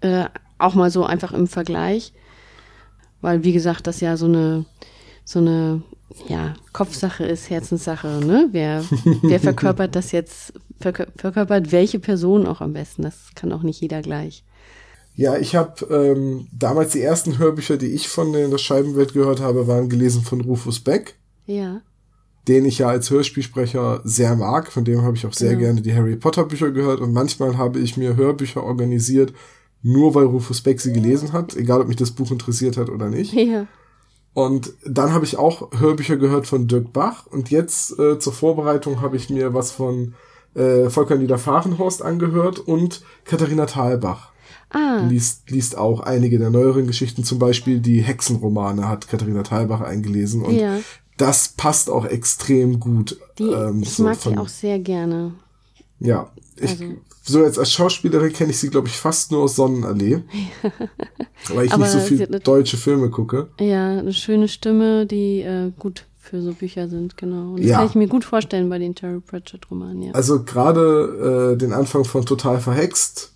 Äh, 0.00 0.26
auch 0.58 0.74
mal 0.74 0.90
so 0.90 1.04
einfach 1.04 1.32
im 1.32 1.46
Vergleich. 1.46 2.12
Weil, 3.22 3.42
wie 3.42 3.52
gesagt, 3.52 3.86
das 3.86 4.00
ja 4.00 4.18
so 4.18 4.26
eine, 4.26 4.66
so 5.24 5.38
eine, 5.38 5.82
ja, 6.28 6.54
Kopfsache 6.72 7.24
ist, 7.24 7.48
Herzenssache, 7.48 8.20
ne? 8.24 8.48
Wer, 8.52 8.84
wer 9.22 9.40
verkörpert 9.40 9.96
das 9.96 10.12
jetzt, 10.12 10.52
verkör 10.78 11.08
verkörpert 11.16 11.72
welche 11.72 11.98
Person 11.98 12.46
auch 12.46 12.60
am 12.60 12.74
besten? 12.74 13.02
Das 13.02 13.30
kann 13.34 13.52
auch 13.52 13.62
nicht 13.62 13.80
jeder 13.80 14.02
gleich. 14.02 14.44
Ja, 15.18 15.36
ich 15.36 15.56
habe 15.56 15.84
ähm, 15.92 16.46
damals 16.56 16.92
die 16.92 17.02
ersten 17.02 17.38
Hörbücher, 17.38 17.76
die 17.76 17.88
ich 17.88 18.06
von 18.08 18.32
der 18.32 18.56
Scheibenwelt 18.56 19.14
gehört 19.14 19.40
habe, 19.40 19.66
waren 19.66 19.88
gelesen 19.88 20.22
von 20.22 20.40
Rufus 20.40 20.78
Beck, 20.78 21.16
Ja, 21.46 21.80
den 22.46 22.64
ich 22.64 22.78
ja 22.78 22.86
als 22.88 23.10
Hörspielsprecher 23.10 24.00
sehr 24.04 24.36
mag. 24.36 24.70
Von 24.70 24.84
dem 24.84 25.02
habe 25.02 25.16
ich 25.16 25.26
auch 25.26 25.32
sehr 25.32 25.50
Genau. 25.56 25.60
gerne 25.62 25.82
die 25.82 25.92
Harry 25.92 26.14
Potter 26.14 26.44
Bücher 26.44 26.70
gehört 26.70 27.00
und 27.00 27.12
manchmal 27.12 27.58
habe 27.58 27.80
ich 27.80 27.96
mir 27.96 28.14
Hörbücher 28.14 28.62
organisiert, 28.62 29.32
nur 29.82 30.14
weil 30.14 30.24
Rufus 30.26 30.60
Beck 30.62 30.80
sie 30.80 30.92
gelesen 30.92 31.32
hat, 31.32 31.56
egal 31.56 31.80
ob 31.80 31.88
mich 31.88 31.96
das 31.96 32.12
Buch 32.12 32.30
interessiert 32.30 32.76
hat 32.76 32.88
oder 32.88 33.08
nicht. 33.08 33.32
ja, 33.32 33.66
Und 34.34 34.72
dann 34.86 35.12
habe 35.12 35.24
ich 35.24 35.36
auch 35.36 35.72
Hörbücher 35.80 36.16
gehört 36.16 36.46
von 36.46 36.68
Dirk 36.68 36.92
Bach. 36.92 37.26
Und 37.26 37.50
jetzt 37.50 37.98
äh, 37.98 38.20
zur 38.20 38.32
Vorbereitung 38.32 39.00
habe 39.00 39.16
ich 39.16 39.30
mir 39.30 39.52
was 39.52 39.72
von 39.72 40.14
äh, 40.54 40.88
Volker 40.90 41.16
Niederfahrenhorst 41.16 42.02
angehört 42.02 42.60
und 42.60 43.02
Katharina 43.24 43.66
Thalbach. 43.66 44.30
Ah, 44.70 45.06
Liest, 45.08 45.50
liest 45.50 45.76
auch 45.76 46.00
einige 46.00 46.38
der 46.38 46.50
neueren 46.50 46.86
Geschichten, 46.86 47.24
zum 47.24 47.38
Beispiel 47.38 47.80
die 47.80 48.00
Hexenromane 48.00 48.88
hat 48.88 49.08
Katharina 49.08 49.42
Thalbach 49.42 49.80
eingelesen. 49.80 50.42
Und 50.42 50.54
ja. 50.56 50.78
das 51.16 51.48
passt 51.56 51.90
auch 51.90 52.04
extrem 52.04 52.78
gut. 52.80 53.18
Die, 53.38 53.44
ähm, 53.44 53.82
ich 53.82 53.90
so 53.94 54.02
mag 54.04 54.16
von- 54.16 54.32
die 54.34 54.38
auch 54.38 54.48
sehr 54.48 54.78
gerne. 54.78 55.32
Ja, 56.00 56.30
ich, 56.56 56.70
Also- 56.70 56.84
so 57.22 57.42
jetzt 57.42 57.58
als 57.58 57.72
Schauspielerin 57.72 58.32
kenne 58.32 58.50
ich 58.52 58.58
sie, 58.58 58.70
glaube 58.70 58.88
ich, 58.88 58.96
fast 58.96 59.32
nur 59.32 59.42
aus 59.42 59.56
Sonnenallee. 59.56 60.22
weil 61.54 61.66
ich 61.66 61.72
Aber 61.72 61.84
nicht 61.84 61.92
so 61.92 62.00
viel 62.00 62.24
eine- 62.26 62.40
deutsche 62.40 62.76
Filme 62.76 63.10
gucke. 63.10 63.48
Ja, 63.60 63.98
eine 63.98 64.12
schöne 64.12 64.48
Stimme, 64.48 65.06
die 65.06 65.40
äh, 65.42 65.70
gut 65.78 66.04
für 66.18 66.42
so 66.42 66.52
Bücher 66.52 66.88
sind, 66.88 67.16
genau. 67.16 67.52
Und 67.52 67.60
das 67.60 67.66
Ja. 67.66 67.78
kann 67.78 67.86
ich 67.88 67.94
mir 67.94 68.06
gut 68.06 68.24
vorstellen 68.24 68.68
bei 68.68 68.78
den 68.78 68.94
Terry 68.94 69.20
Pratchett-Romanen, 69.20 70.02
ja. 70.02 70.12
Also 70.12 70.42
gerade 70.44 71.52
äh, 71.54 71.58
den 71.58 71.72
Anfang 71.72 72.04
von 72.04 72.24
Total 72.26 72.60
Verhext 72.60 73.32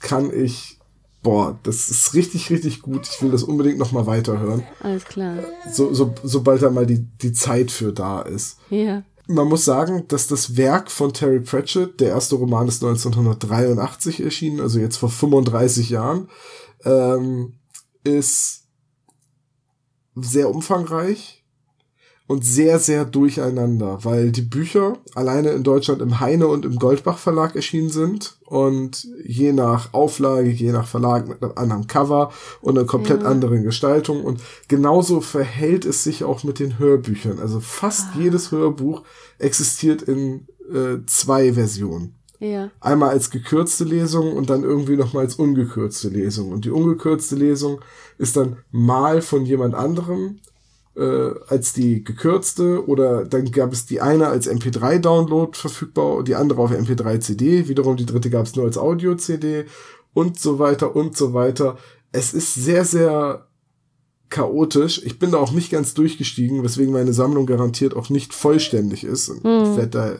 kann 0.00 0.32
ich, 0.32 0.78
boah, 1.22 1.58
das 1.62 1.88
ist 1.88 2.14
richtig, 2.14 2.50
richtig 2.50 2.82
gut. 2.82 3.08
Ich 3.08 3.22
will 3.22 3.30
das 3.30 3.42
unbedingt 3.42 3.78
noch 3.78 3.92
mal 3.92 4.06
weiterhören, 4.06 4.64
Alles 4.80 5.04
klar. 5.04 5.36
so, 5.70 5.92
so, 5.92 6.14
sobald 6.22 6.62
da 6.62 6.70
mal 6.70 6.86
die, 6.86 7.00
die 7.22 7.32
Zeit 7.32 7.70
für 7.70 7.92
da 7.92 8.22
ist. 8.22 8.58
Ja. 8.70 9.02
Man 9.26 9.48
muss 9.48 9.64
sagen, 9.64 10.06
dass 10.08 10.26
das 10.26 10.56
Werk 10.56 10.90
von 10.90 11.12
Terry 11.12 11.40
Pratchett, 11.40 12.00
der 12.00 12.10
erste 12.10 12.36
Roman 12.36 12.66
ist 12.66 12.82
1983 12.82 14.22
erschienen, 14.22 14.60
also 14.60 14.78
jetzt 14.78 14.96
vor 14.96 15.10
35 15.10 15.90
Jahren, 15.90 16.28
ähm, 16.84 17.54
ist 18.04 18.64
sehr 20.14 20.48
umfangreich 20.50 21.37
und 22.28 22.44
sehr, 22.44 22.78
sehr 22.78 23.04
durcheinander, 23.04 23.98
weil 24.02 24.30
die 24.30 24.42
Bücher 24.42 24.98
alleine 25.14 25.50
in 25.50 25.64
Deutschland 25.64 26.00
im 26.02 26.20
Heine 26.20 26.46
und 26.46 26.64
im 26.64 26.76
Goldbach 26.76 27.18
Verlag 27.18 27.56
erschienen 27.56 27.88
sind 27.88 28.36
und 28.44 29.08
je 29.24 29.52
nach 29.52 29.92
Auflage, 29.94 30.50
je 30.50 30.70
nach 30.70 30.86
Verlag 30.86 31.26
mit 31.26 31.42
einem 31.42 31.52
anderen 31.56 31.86
Cover 31.88 32.30
und 32.60 32.78
einer 32.78 32.86
komplett 32.86 33.22
Ja. 33.22 33.28
anderen 33.28 33.64
Gestaltung 33.64 34.22
und 34.24 34.40
genauso 34.68 35.20
verhält 35.22 35.86
es 35.86 36.04
sich 36.04 36.22
auch 36.22 36.44
mit 36.44 36.58
den 36.60 36.78
Hörbüchern. 36.78 37.38
Also 37.40 37.60
fast 37.60 38.14
jedes 38.14 38.52
Hörbuch 38.52 39.02
existiert 39.38 40.02
in 40.02 40.46
äh, 40.72 40.98
zwei 41.06 41.54
Versionen. 41.54 42.14
Ja. 42.40 42.70
Einmal 42.80 43.08
als 43.10 43.30
gekürzte 43.30 43.84
Lesung 43.84 44.34
und 44.34 44.48
dann 44.48 44.62
irgendwie 44.62 44.96
nochmal 44.96 45.24
als 45.24 45.34
ungekürzte 45.36 46.08
Lesung. 46.08 46.52
Und 46.52 46.64
die 46.64 46.70
ungekürzte 46.70 47.34
Lesung 47.34 47.80
ist 48.18 48.36
dann 48.36 48.58
mal 48.70 49.22
von 49.22 49.44
jemand 49.44 49.74
anderem 49.74 50.38
äh, 50.98 51.34
als 51.46 51.72
die 51.72 52.02
gekürzte 52.02 52.86
oder 52.86 53.24
dann 53.24 53.50
gab 53.50 53.72
es 53.72 53.86
die 53.86 54.00
eine 54.00 54.28
als 54.28 54.50
MP3-Download 54.50 55.56
verfügbar 55.56 56.16
und 56.16 56.28
die 56.28 56.34
andere 56.34 56.60
auf 56.60 56.72
MP3-CD. 56.72 57.68
Wiederum 57.68 57.96
die 57.96 58.06
dritte 58.06 58.30
gab 58.30 58.46
es 58.46 58.56
nur 58.56 58.64
als 58.64 58.78
Audio-CD 58.78 59.66
und 60.12 60.38
so 60.38 60.58
weiter 60.58 60.96
und 60.96 61.16
so 61.16 61.34
weiter. 61.34 61.78
Es 62.10 62.34
ist 62.34 62.54
sehr, 62.54 62.84
sehr 62.84 63.46
chaotisch. 64.30 65.00
Ich 65.04 65.18
bin 65.18 65.30
da 65.30 65.38
auch 65.38 65.52
nicht 65.52 65.70
ganz 65.70 65.94
durchgestiegen, 65.94 66.62
weswegen 66.62 66.92
meine 66.92 67.12
Sammlung 67.12 67.46
garantiert 67.46 67.94
auch 67.94 68.10
nicht 68.10 68.34
vollständig 68.34 69.04
ist. 69.04 69.28
Und 69.28 69.38
ich, 69.38 69.76
werde 69.76 69.88
da, 69.88 70.12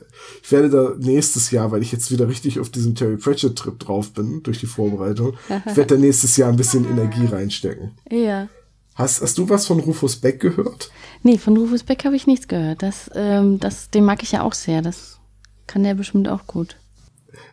ich 0.42 0.52
werde 0.52 0.70
da 0.70 0.94
nächstes 0.98 1.50
Jahr, 1.50 1.72
weil 1.72 1.82
ich 1.82 1.92
jetzt 1.92 2.10
wieder 2.10 2.28
richtig 2.28 2.60
auf 2.60 2.70
diesem 2.70 2.94
Terry 2.94 3.16
Pratchett-Trip 3.16 3.78
drauf 3.78 4.12
bin, 4.12 4.42
durch 4.42 4.60
die 4.60 4.66
Vorbereitung, 4.66 5.34
ich 5.66 5.76
werde 5.76 5.96
da 5.96 6.00
nächstes 6.00 6.36
Jahr 6.36 6.50
ein 6.50 6.56
bisschen 6.56 6.88
Energie 6.88 7.26
reinstecken. 7.26 7.92
Ja. 8.10 8.48
Hast, 8.98 9.22
hast 9.22 9.38
du 9.38 9.48
was 9.48 9.68
von 9.68 9.78
Rufus 9.78 10.16
Beck 10.16 10.40
gehört? 10.40 10.90
Nee, 11.22 11.38
von 11.38 11.56
Rufus 11.56 11.84
Beck 11.84 12.04
habe 12.04 12.16
ich 12.16 12.26
nichts 12.26 12.48
gehört. 12.48 12.82
Das, 12.82 13.08
ähm, 13.14 13.60
das, 13.60 13.90
den 13.90 14.04
mag 14.04 14.24
ich 14.24 14.32
ja 14.32 14.42
auch 14.42 14.54
sehr. 14.54 14.82
Das 14.82 15.20
kann 15.68 15.84
der 15.84 15.94
bestimmt 15.94 16.28
auch 16.28 16.48
gut. 16.48 16.76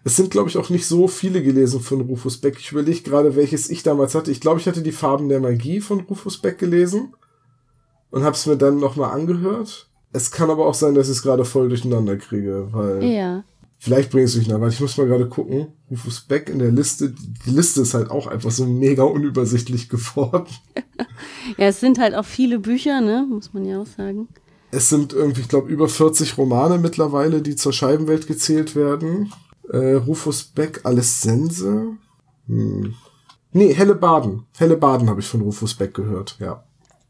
Es 0.03 0.15
sind, 0.15 0.31
glaube 0.31 0.49
ich, 0.49 0.57
auch 0.57 0.71
nicht 0.71 0.87
so 0.87 1.07
viele 1.07 1.43
gelesen 1.43 1.81
von 1.81 2.01
Rufus 2.01 2.37
Beck. 2.41 2.57
Ich 2.59 2.71
überlege 2.71 3.01
gerade, 3.01 3.35
welches 3.35 3.69
ich 3.69 3.83
damals 3.83 4.15
hatte. 4.15 4.31
Ich 4.31 4.41
glaube, 4.41 4.59
ich 4.59 4.65
hatte 4.65 4.81
die 4.81 4.91
Farben 4.91 5.29
der 5.29 5.39
Magie 5.39 5.81
von 5.81 5.99
Rufus 5.99 6.39
Beck 6.39 6.57
gelesen 6.57 7.13
und 8.09 8.23
habe 8.23 8.35
es 8.35 8.47
mir 8.47 8.57
dann 8.57 8.79
nochmal 8.79 9.11
angehört. 9.11 9.87
Es 10.13 10.31
kann 10.31 10.49
aber 10.49 10.65
auch 10.65 10.73
sein, 10.73 10.95
dass 10.95 11.09
ich 11.09 11.17
es 11.17 11.21
gerade 11.21 11.45
voll 11.45 11.69
durcheinander 11.69 12.17
kriege, 12.17 12.69
weil 12.71 13.03
Ja. 13.03 13.43
Vielleicht 13.79 14.11
bringe 14.11 14.25
ich 14.25 14.29
es 14.29 14.35
durcheinander. 14.35 14.67
Ich 14.67 14.79
muss 14.79 14.97
mal 14.97 15.07
gerade 15.07 15.27
gucken. 15.27 15.67
Rufus 15.89 16.21
Beck 16.21 16.49
in 16.49 16.59
der 16.59 16.71
Liste. 16.71 17.13
Die 17.45 17.49
Liste 17.49 17.81
ist 17.81 17.93
halt 17.93 18.09
auch 18.09 18.27
einfach 18.27 18.51
so 18.51 18.65
mega 18.65 19.03
unübersichtlich 19.03 19.89
geworden. 19.89 20.47
Ja, 21.57 21.67
es 21.67 21.79
sind 21.79 21.99
halt 21.99 22.15
auch 22.15 22.25
viele 22.25 22.59
Bücher, 22.59 22.99
ne? 22.99 23.25
Muss 23.29 23.53
man 23.53 23.65
ja 23.65 23.79
auch 23.79 23.85
sagen. 23.85 24.27
Es 24.71 24.89
sind 24.89 25.13
irgendwie, 25.13 25.41
ich 25.41 25.47
glaube, 25.47 25.69
über 25.69 25.87
40 25.87 26.37
Romane 26.37 26.79
mittlerweile, 26.79 27.41
die 27.41 27.55
zur 27.55 27.71
Scheibenwelt 27.71 28.27
gezählt 28.27 28.75
werden. 28.75 29.31
Äh, 29.69 29.93
Rufus 29.93 30.43
Beck, 30.43 30.81
alles 30.83 31.21
Sense. 31.21 31.87
Hm. 32.47 32.95
Nee, 33.53 33.73
Helle 33.73 33.95
Baden. 33.95 34.43
Helle 34.57 34.75
Baden 34.75 35.09
habe 35.09 35.21
ich 35.21 35.27
von 35.27 35.41
Rufus 35.41 35.75
Beck 35.75 35.93
gehört, 35.93 36.35
ja. 36.39 36.64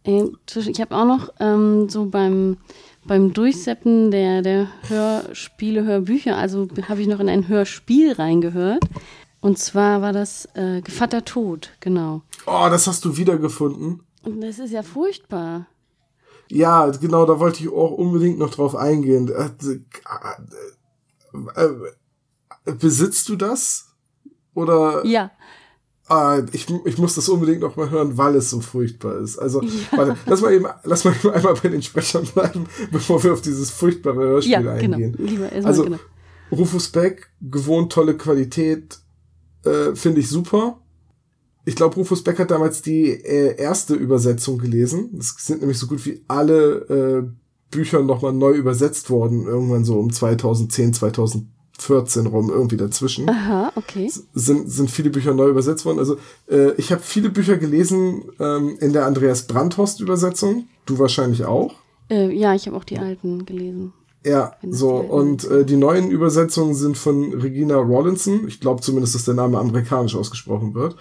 Ich 0.06 0.82
habe 0.82 0.96
auch 0.96 1.06
noch 1.06 1.34
ähm, 1.40 1.90
so 1.90 2.06
beim, 2.06 2.58
beim 3.06 3.34
Durchseppen 3.34 4.12
der, 4.12 4.42
der 4.42 4.68
Hörspiele, 4.88 5.84
Hörbücher, 5.84 6.38
also 6.38 6.68
habe 6.88 7.02
ich 7.02 7.08
noch 7.08 7.20
in 7.20 7.30
ein 7.30 7.48
Hörspiel 7.48 8.14
reingehört. 8.14 8.84
Und 9.42 9.60
zwar 9.60 10.02
war 10.02 10.14
das 10.14 10.48
äh, 10.56 10.82
Gevatter 10.82 11.24
Tod, 11.24 11.72
genau. 11.80 12.22
Oh, 12.48 12.68
das 12.70 12.88
hast 12.88 13.06
du 13.06 13.18
wiedergefunden. 13.18 14.02
Und 14.24 14.42
das 14.42 14.60
ist 14.60 14.72
ja 14.72 14.82
furchtbar. 14.82 15.68
Ja, 16.50 16.88
genau, 16.88 17.26
da 17.26 17.40
wollte 17.40 17.64
ich 17.64 17.70
auch 17.70 17.92
unbedingt 17.92 18.40
noch 18.40 18.52
drauf 18.52 18.76
eingehen. 18.76 19.30
Äh, 19.30 19.50
äh, 21.56 21.70
äh, 22.66 22.74
besitzt 22.74 23.30
du 23.30 23.36
das? 23.36 23.92
Oder 24.54 25.06
Ja, 25.06 25.32
Ah, 26.08 26.44
ich, 26.52 26.68
ich 26.86 26.98
muss 27.00 27.16
das 27.16 27.30
unbedingt 27.30 27.62
noch 27.62 27.78
mal 27.78 27.90
hören, 27.90 28.16
weil 28.16 28.36
es 28.36 28.52
so 28.52 28.60
furchtbar 28.60 29.18
ist. 29.18 29.40
Also, 29.40 29.62
warte, 29.92 30.16
lass 30.28 30.42
mal 30.42 30.54
eben, 30.54 30.68
lass 30.84 31.04
mal 31.04 31.16
eben 31.16 31.32
einmal 31.32 31.56
bei 31.56 31.70
den 31.70 31.82
Sprechern 31.82 32.26
bleiben, 32.26 32.68
bevor 32.92 33.24
wir 33.24 33.34
auf 33.34 33.42
dieses 33.42 33.72
furchtbare 33.72 34.20
Hörspiel 34.20 34.52
ja, 34.52 34.78
genau. 34.78 34.98
eingehen. 34.98 35.16
Lieber 35.18 35.50
Also, 35.64 35.86
genau. 35.86 35.98
Rufus 36.52 36.90
Beck, 36.90 37.32
gewohnt 37.42 37.92
tolle 37.92 38.16
Qualität, 38.16 39.00
äh, 39.64 39.96
finde 39.96 40.22
ich 40.22 40.30
super. 40.30 40.80
Ich 41.66 41.76
glaube, 41.76 41.96
Rufus 41.96 42.24
Beck 42.24 42.38
hat 42.38 42.52
damals 42.52 42.84
die 42.84 43.10
äh, 43.10 43.56
erste 43.58 43.96
Übersetzung 43.96 44.60
gelesen. 44.60 45.18
Es 45.20 45.36
sind 45.40 45.62
nämlich 45.62 45.80
so 45.80 45.88
gut 45.88 46.06
wie 46.06 46.24
alle 46.28 47.26
äh, 47.26 47.28
Bücher 47.72 48.04
nochmal 48.04 48.34
neu 48.34 48.52
übersetzt 48.52 49.10
worden, 49.10 49.48
irgendwann 49.48 49.84
so 49.84 50.00
um 50.00 50.14
2010, 50.14 50.94
2014 51.77 52.27
rum, 52.27 52.50
irgendwie 52.50 52.77
dazwischen 52.77 53.29
Aha, 53.29 53.72
okay. 53.75 54.12
sind, 54.34 54.72
sind 54.72 54.89
viele 54.89 55.10
Bücher 55.10 55.34
neu 55.34 55.50
übersetzt 55.50 55.86
worden. 55.86 56.00
Also 56.00 56.17
äh, 56.50 56.72
ich 56.77 56.91
habe 56.91 57.01
viele 57.01 57.29
Bücher 57.29 57.57
gelesen 57.57 58.24
ähm, 58.40 58.77
in 58.79 58.94
der 58.94 59.05
Andreas 59.05 59.48
Brandhorst-Übersetzung. 59.48 60.68
Du 60.85 61.00
wahrscheinlich 61.00 61.46
auch. 61.46 61.75
Äh, 62.09 62.31
ja, 62.31 62.53
ich 62.53 62.68
habe 62.68 62.77
auch 62.77 62.83
die 62.83 63.00
alten 63.00 63.46
gelesen. 63.46 63.94
Ja, 64.25 64.53
so. 64.68 64.96
Und 64.96 65.44
äh, 65.46 65.66
die 65.66 65.75
neuen 65.75 66.09
Übersetzungen 66.09 66.74
sind 66.74 66.98
von 66.98 67.33
Regina 67.33 67.75
Rawlinson. 67.75 68.48
Ich 68.48 68.59
glaube 68.59 68.81
zumindest, 68.81 69.14
dass 69.14 69.25
der 69.25 69.35
Name 69.35 69.59
amerikanisch 69.59 70.16
ausgesprochen 70.16 70.74
wird. 70.74 70.96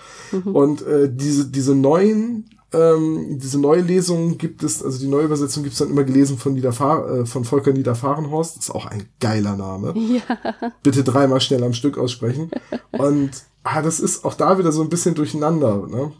Und 0.44 0.82
äh, 0.82 1.10
diese, 1.10 1.48
diese 1.48 1.74
neuen, 1.74 2.50
ähm, 2.74 3.38
diese 3.38 3.60
neue 3.60 3.80
Lesung 3.80 4.36
gibt 4.36 4.62
es, 4.62 4.82
also 4.82 4.98
die 4.98 5.06
neue 5.06 5.24
Übersetzung 5.24 5.62
gibt 5.62 5.74
es 5.74 5.78
dann 5.78 5.90
immer 5.90 6.04
gelesen 6.04 6.36
von, 6.38 6.54
Niederfahr 6.54 7.08
äh, 7.10 7.26
von 7.26 7.44
Volker 7.44 7.72
Niederfahrenhorst. 7.72 8.56
Das 8.56 8.64
ist 8.64 8.70
auch 8.70 8.86
ein 8.86 9.08
geiler 9.20 9.56
Name. 9.56 9.94
Ja, 10.14 10.70
bitte 10.82 11.02
dreimal 11.02 11.40
schnell 11.40 11.64
am 11.64 11.72
Stück 11.72 11.98
aussprechen. 11.98 12.50
Und 12.92 13.30
ah, 13.62 13.82
das 13.82 13.98
ist 13.98 14.24
auch 14.24 14.34
da 14.34 14.58
wieder 14.58 14.70
so 14.70 14.82
ein 14.82 14.88
bisschen 14.88 15.14
durcheinander. 15.14 15.86
Ne? 15.88 16.12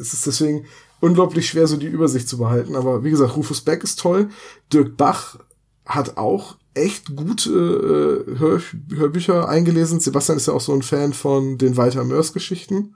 Es 0.00 0.12
ist 0.12 0.26
deswegen 0.26 0.64
unglaublich 1.00 1.48
schwer, 1.48 1.66
so 1.66 1.76
die 1.76 1.86
Übersicht 1.86 2.28
zu 2.28 2.38
behalten. 2.38 2.76
Aber 2.76 3.04
wie 3.04 3.10
gesagt, 3.10 3.36
Rufus 3.36 3.60
Beck 3.60 3.84
ist 3.84 4.00
toll. 4.00 4.28
Dirk 4.72 4.96
Bach 4.96 5.38
hat 5.86 6.16
auch 6.16 6.56
echt 6.74 7.16
gute 7.16 8.26
äh, 8.28 8.38
Hör 8.38 8.60
Hörbücher 8.94 9.48
eingelesen. 9.48 10.00
Sebastian 10.00 10.38
ist 10.38 10.46
ja 10.46 10.54
auch 10.54 10.60
so 10.60 10.72
ein 10.72 10.82
Fan 10.82 11.12
von 11.12 11.58
den 11.58 11.76
Walter 11.76 12.04
Mörs 12.04 12.32
Geschichten. 12.32 12.94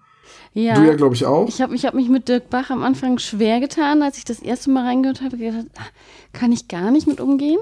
Ja. 0.55 0.75
Du 0.75 0.83
ja, 0.87 0.95
glaube 0.95 1.15
ich, 1.15 1.25
auch. 1.27 1.49
Ich 1.49 1.61
habe 1.61 1.75
ich 1.75 1.85
hab 1.87 1.95
mich 1.95 2.09
mit 2.09 2.29
Dirk 2.29 2.51
Bach 2.51 2.71
am 2.71 2.83
Anfang 2.83 3.19
schwer 3.19 3.61
getan, 3.61 4.03
als 4.03 4.19
ich 4.19 4.25
das 4.25 4.41
erste 4.41 4.71
Mal 4.71 4.85
reingehört 4.85 5.23
habe. 5.23 5.37
gedacht, 5.37 5.67
ah, 5.79 5.83
kann 6.33 6.53
ich 6.53 6.69
gar 6.69 6.91
nicht 6.91 7.07
mit 7.07 7.21
umgehen. 7.21 7.59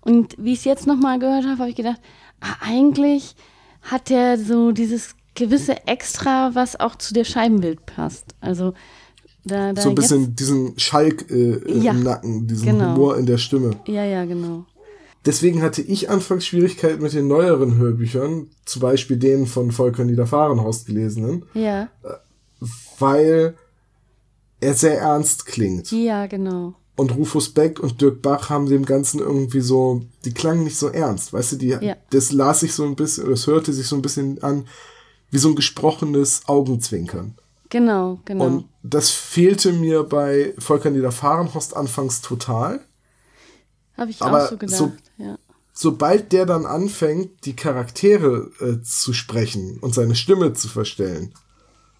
Und 0.00 0.34
wie 0.38 0.52
ich 0.52 0.58
es 0.60 0.64
jetzt 0.64 0.86
nochmal 0.86 1.18
gehört 1.18 1.44
habe, 1.46 1.58
habe 1.58 1.70
ich 1.70 1.76
gedacht, 1.76 2.00
ah, 2.40 2.56
eigentlich 2.60 3.34
hat 3.82 4.10
der 4.10 4.38
so 4.38 4.72
dieses 4.72 5.14
gewisse 5.34 5.86
Extra, 5.86 6.54
was 6.54 6.78
auch 6.78 6.96
zu 6.96 7.12
der 7.14 7.24
Scheibenbild 7.24 7.86
passt. 7.86 8.34
Also 8.40 8.74
da, 9.44 9.72
da 9.72 9.82
so 9.82 9.90
ein 9.90 9.96
jetzt- 9.96 10.02
bisschen 10.08 10.36
diesen 10.36 10.78
Schalk 10.78 11.30
äh, 11.30 11.60
Ja, 11.80 11.92
im 11.92 12.02
Nacken, 12.02 12.46
diesen 12.46 12.66
genau. 12.66 12.94
Humor 12.94 13.16
in 13.18 13.26
der 13.26 13.38
Stimme. 13.38 13.72
Ja, 13.86 14.04
ja, 14.04 14.24
genau. 14.24 14.64
Deswegen 15.26 15.62
hatte 15.62 15.80
ich 15.80 16.10
anfangs 16.10 16.44
Schwierigkeiten 16.46 17.02
mit 17.02 17.14
den 17.14 17.26
neueren 17.28 17.76
Hörbüchern, 17.78 18.48
zum 18.66 18.82
Beispiel 18.82 19.16
denen 19.16 19.46
von 19.46 19.70
Volker 19.72 20.04
Niederfahrenhorst 20.04 20.86
gelesenen, 20.86 21.44
Ja, 21.54 21.88
weil 22.98 23.56
er 24.60 24.74
sehr 24.74 24.98
ernst 24.98 25.46
klingt. 25.46 25.90
ja, 25.92 26.26
genau. 26.26 26.74
Und 26.96 27.16
Rufus 27.16 27.48
Beck 27.48 27.80
und 27.80 28.00
Dirk 28.00 28.22
Bach 28.22 28.50
haben 28.50 28.66
dem 28.66 28.84
Ganzen 28.84 29.18
irgendwie 29.18 29.60
so, 29.60 30.02
die 30.24 30.32
klangen 30.32 30.62
nicht 30.62 30.76
so 30.78 30.88
ernst, 30.88 31.32
weißt 31.32 31.52
du, 31.52 31.56
die, 31.56 31.66
Ja. 31.80 31.96
das 32.10 32.30
las 32.30 32.60
sich 32.60 32.72
so 32.72 32.84
ein 32.84 32.94
bisschen, 32.94 33.30
es 33.32 33.48
hörte 33.48 33.72
sich 33.72 33.88
so 33.88 33.96
ein 33.96 34.02
bisschen 34.02 34.40
an, 34.44 34.68
wie 35.32 35.38
so 35.38 35.48
ein 35.48 35.56
gesprochenes 35.56 36.42
Augenzwinkern. 36.46 37.34
Genau, 37.68 38.20
genau. 38.24 38.44
Und 38.44 38.68
das 38.84 39.10
fehlte 39.10 39.72
mir 39.72 40.04
bei 40.04 40.54
Volker 40.58 40.90
Niederfahrenhorst 40.90 41.74
anfangs 41.76 42.20
total. 42.20 42.80
Habe 43.96 44.12
ich 44.12 44.22
aber 44.22 44.44
auch 44.44 44.50
so 44.50 44.56
gedacht. 44.56 44.78
so- 44.78 44.92
ja. 45.18 45.36
sobald 45.72 46.30
der 46.30 46.46
dann 46.46 46.64
anfängt, 46.64 47.44
die 47.44 47.56
Charaktere 47.56 48.50
äh, 48.60 48.80
zu 48.84 49.12
sprechen 49.12 49.78
und 49.80 49.92
seine 49.94 50.14
Stimme 50.14 50.52
zu 50.52 50.68
verstellen, 50.68 51.34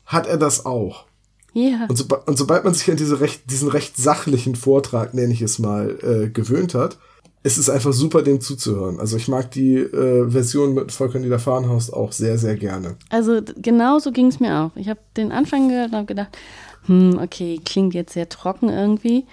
hat 0.06 0.26
er 0.26 0.36
das 0.36 0.66
auch. 0.66 1.04
Ja, 1.52 1.86
Und, 1.88 1.96
soba 1.96 2.16
und 2.26 2.36
sobald 2.36 2.64
man 2.64 2.74
sich 2.74 2.90
an 2.90 2.96
diese 2.96 3.20
recht, 3.20 3.48
diesen 3.50 3.68
recht 3.68 3.96
sachlichen 3.96 4.56
Vortrag, 4.56 5.14
nenne 5.14 5.32
ich 5.32 5.40
es 5.40 5.58
mal, 5.60 5.96
äh, 6.02 6.28
gewöhnt 6.28 6.74
hat, 6.74 6.98
ist 7.44 7.58
es 7.58 7.70
einfach 7.70 7.92
super, 7.92 8.22
dem 8.22 8.40
zuzuhören. 8.40 8.98
Also 8.98 9.16
ich 9.16 9.28
mag 9.28 9.50
die 9.52 9.76
äh, 9.76 10.28
Version 10.30 10.74
mit 10.74 10.90
Volker 10.90 11.18
Niederfahrenhorst 11.18 11.92
auch 11.92 12.10
sehr, 12.10 12.38
sehr 12.38 12.56
gerne. 12.56 12.96
also 13.10 13.40
genau 13.56 13.98
so 13.98 14.10
ging 14.10 14.26
es 14.28 14.40
mir 14.40 14.60
auch. 14.60 14.76
Ich 14.76 14.88
habe 14.88 14.98
den 15.16 15.30
Anfang 15.30 15.68
gehört 15.68 15.90
und 15.90 15.96
habe 15.96 16.06
gedacht, 16.06 16.36
hm, 16.86 17.18
okay, 17.22 17.60
klingt 17.64 17.94
jetzt 17.94 18.14
sehr 18.14 18.28
trocken 18.28 18.68
irgendwie. 18.68 19.26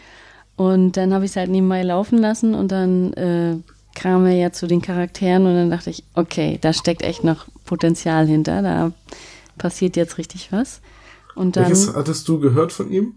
Und 0.57 0.97
dann 0.97 1.13
habe 1.13 1.25
ich 1.25 1.31
es 1.31 1.37
halt 1.37 1.49
nebenbei 1.49 1.81
laufen 1.81 2.17
lassen 2.19 2.53
und 2.53 2.71
dann 2.71 3.13
äh, 3.13 3.55
kam 3.95 4.25
er 4.25 4.35
ja 4.35 4.51
zu 4.51 4.67
den 4.67 4.81
Charakteren 4.81 5.45
und 5.45 5.55
dann 5.55 5.69
dachte 5.71 5.89
ich, 5.89 6.03
okay, 6.13 6.59
da 6.61 6.71
steckt 6.73 7.01
echt 7.01 7.23
noch 7.23 7.45
Potenzial 7.65 8.27
hinter, 8.27 8.61
da 8.61 8.91
passiert 9.61 9.95
jetzt 9.95 10.17
richtig 10.17 10.51
was. 10.51 10.81
Und 11.35 11.55
dann, 11.55 11.65
Welches 11.65 11.93
hattest 11.93 12.27
du 12.27 12.39
gehört 12.39 12.71
von 12.73 12.91
ihm? 12.91 13.13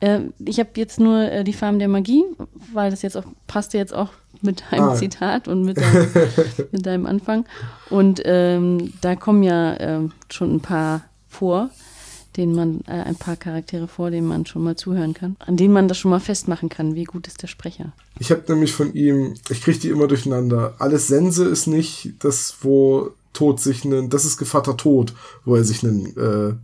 äh, 0.00 0.20
ich 0.44 0.58
habe 0.58 0.70
jetzt 0.76 1.00
nur 1.00 1.18
äh, 1.30 1.42
die 1.44 1.52
Farben 1.52 1.78
der 1.78 1.88
Magie, 1.88 2.24
weil 2.72 2.90
das 2.90 3.02
jetzt 3.02 3.16
auch 3.16 3.24
passte 3.46 3.78
jetzt 3.78 3.94
auch 3.94 4.10
mit 4.42 4.62
deinem 4.70 4.90
Ah. 4.90 4.94
Zitat 4.94 5.48
und 5.48 5.64
mit 5.64 5.78
deinem, 5.78 6.06
mit 6.72 6.86
deinem 6.86 7.06
Anfang. 7.06 7.46
Und 7.90 8.20
ähm, 8.24 8.92
da 9.00 9.16
kommen 9.16 9.42
ja 9.42 9.78
ähm, 9.80 10.12
schon 10.30 10.54
ein 10.56 10.60
paar 10.60 11.02
vor, 11.28 11.70
denen 12.36 12.54
man, 12.54 12.80
äh, 12.86 13.02
ein 13.02 13.16
paar 13.16 13.36
Charaktere 13.36 13.88
vor, 13.88 14.10
denen 14.10 14.26
man 14.28 14.44
schon 14.44 14.62
mal 14.62 14.76
zuhören 14.76 15.14
kann, 15.14 15.36
an 15.38 15.56
denen 15.56 15.72
man 15.72 15.88
das 15.88 15.96
schon 15.98 16.10
mal 16.10 16.20
festmachen 16.20 16.68
kann, 16.68 16.94
wie 16.94 17.04
gut 17.04 17.26
ist 17.26 17.40
der 17.42 17.46
Sprecher. 17.48 17.92
Ich 18.18 18.30
habe 18.30 18.44
nämlich 18.48 18.72
von 18.72 18.92
ihm, 18.94 19.34
ich 19.48 19.62
kriege 19.62 19.78
die 19.78 19.88
immer 19.88 20.06
durcheinander. 20.06 20.74
Alles 20.78 21.06
Sense 21.08 21.44
ist 21.44 21.66
nicht 21.66 22.14
das, 22.20 22.56
wo 22.60 23.10
Tod 23.36 23.60
sich 23.60 23.84
einen, 23.84 24.10
das 24.10 24.24
ist 24.24 24.38
Gevatter 24.38 24.76
Tod, 24.76 25.14
wo 25.44 25.54
er 25.54 25.64
sich 25.64 25.84
einen 25.84 26.16
äh, 26.16 26.54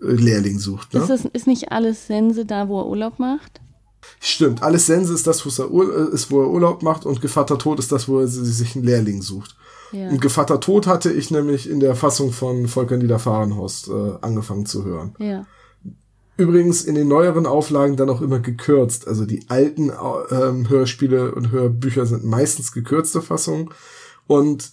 Lehrling 0.00 0.58
sucht. 0.58 0.94
Ne? 0.94 1.00
Ist, 1.00 1.10
das, 1.10 1.24
ist 1.24 1.46
nicht 1.46 1.70
alles 1.72 2.06
Sense 2.06 2.44
da, 2.44 2.68
wo 2.68 2.80
er 2.80 2.86
Urlaub 2.86 3.18
macht? 3.18 3.60
Stimmt, 4.18 4.62
alles 4.62 4.86
Sense 4.86 5.12
ist 5.12 5.26
das, 5.26 5.44
wo 5.44 5.82
er, 5.82 6.08
äh, 6.08 6.14
ist, 6.14 6.30
wo 6.30 6.40
er 6.42 6.48
Urlaub 6.48 6.82
macht 6.82 7.04
und 7.04 7.20
Gevatter 7.20 7.58
Tod 7.58 7.78
ist 7.78 7.92
das, 7.92 8.08
wo 8.08 8.20
er 8.20 8.26
si- 8.26 8.44
sich 8.44 8.74
einen 8.74 8.84
Lehrling 8.84 9.20
sucht. 9.22 9.56
Ja. 9.92 10.08
Und 10.08 10.20
Gevatter 10.20 10.58
Tod 10.60 10.86
hatte 10.86 11.12
ich 11.12 11.30
nämlich 11.30 11.68
in 11.68 11.80
der 11.80 11.94
Fassung 11.94 12.32
von 12.32 12.66
Volker 12.68 12.96
Niederfahrenhorst 12.96 13.88
äh, 13.88 14.12
angefangen 14.22 14.64
zu 14.64 14.84
hören. 14.84 15.14
Ja. 15.18 15.46
Übrigens 16.36 16.84
in 16.84 16.94
den 16.94 17.08
neueren 17.08 17.44
Auflagen 17.44 17.96
dann 17.96 18.08
auch 18.08 18.22
immer 18.22 18.40
gekürzt. 18.40 19.06
Also 19.06 19.26
die 19.26 19.44
alten 19.50 19.92
ähm, 20.30 20.70
Hörspiele 20.70 21.34
und 21.34 21.50
Hörbücher 21.50 22.06
sind 22.06 22.24
meistens 22.24 22.72
gekürzte 22.72 23.20
Fassungen. 23.20 23.68
Und 24.26 24.70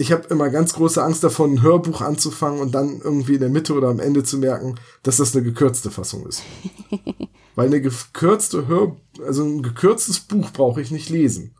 ich 0.00 0.12
habe 0.12 0.26
immer 0.28 0.48
ganz 0.48 0.72
große 0.72 1.02
Angst 1.02 1.22
davon, 1.22 1.52
ein 1.52 1.62
Hörbuch 1.62 2.00
anzufangen 2.00 2.60
und 2.60 2.72
dann 2.74 3.02
irgendwie 3.04 3.34
in 3.34 3.40
der 3.40 3.50
Mitte 3.50 3.74
oder 3.74 3.88
am 3.88 4.00
Ende 4.00 4.24
zu 4.24 4.38
merken, 4.38 4.76
dass 5.02 5.18
das 5.18 5.34
eine 5.36 5.44
gekürzte 5.44 5.90
Fassung 5.90 6.26
ist. 6.26 6.42
Weil 7.54 7.66
eine 7.66 7.82
gekürzte 7.82 8.66
Hör, 8.66 8.96
also 9.26 9.44
ein 9.44 9.62
gekürztes 9.62 10.20
Buch 10.20 10.52
brauche 10.52 10.80
ich 10.80 10.90
nicht 10.90 11.10
lesen. 11.10 11.54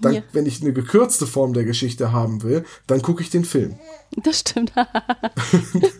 Dann, 0.00 0.14
Ja. 0.14 0.22
wenn 0.32 0.44
ich 0.44 0.60
eine 0.60 0.72
gekürzte 0.72 1.24
Form 1.24 1.52
der 1.52 1.62
Geschichte 1.64 2.10
haben 2.10 2.42
will, 2.42 2.64
dann 2.88 3.00
gucke 3.00 3.22
ich 3.22 3.30
den 3.30 3.44
Film. 3.44 3.78
Das 4.24 4.40
stimmt. 4.40 4.72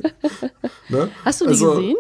Ne? 0.89 1.11
Hast 1.25 1.41
du 1.41 1.45
die 1.45 1.51
Also, 1.51 1.75
gesehen? 1.77 1.97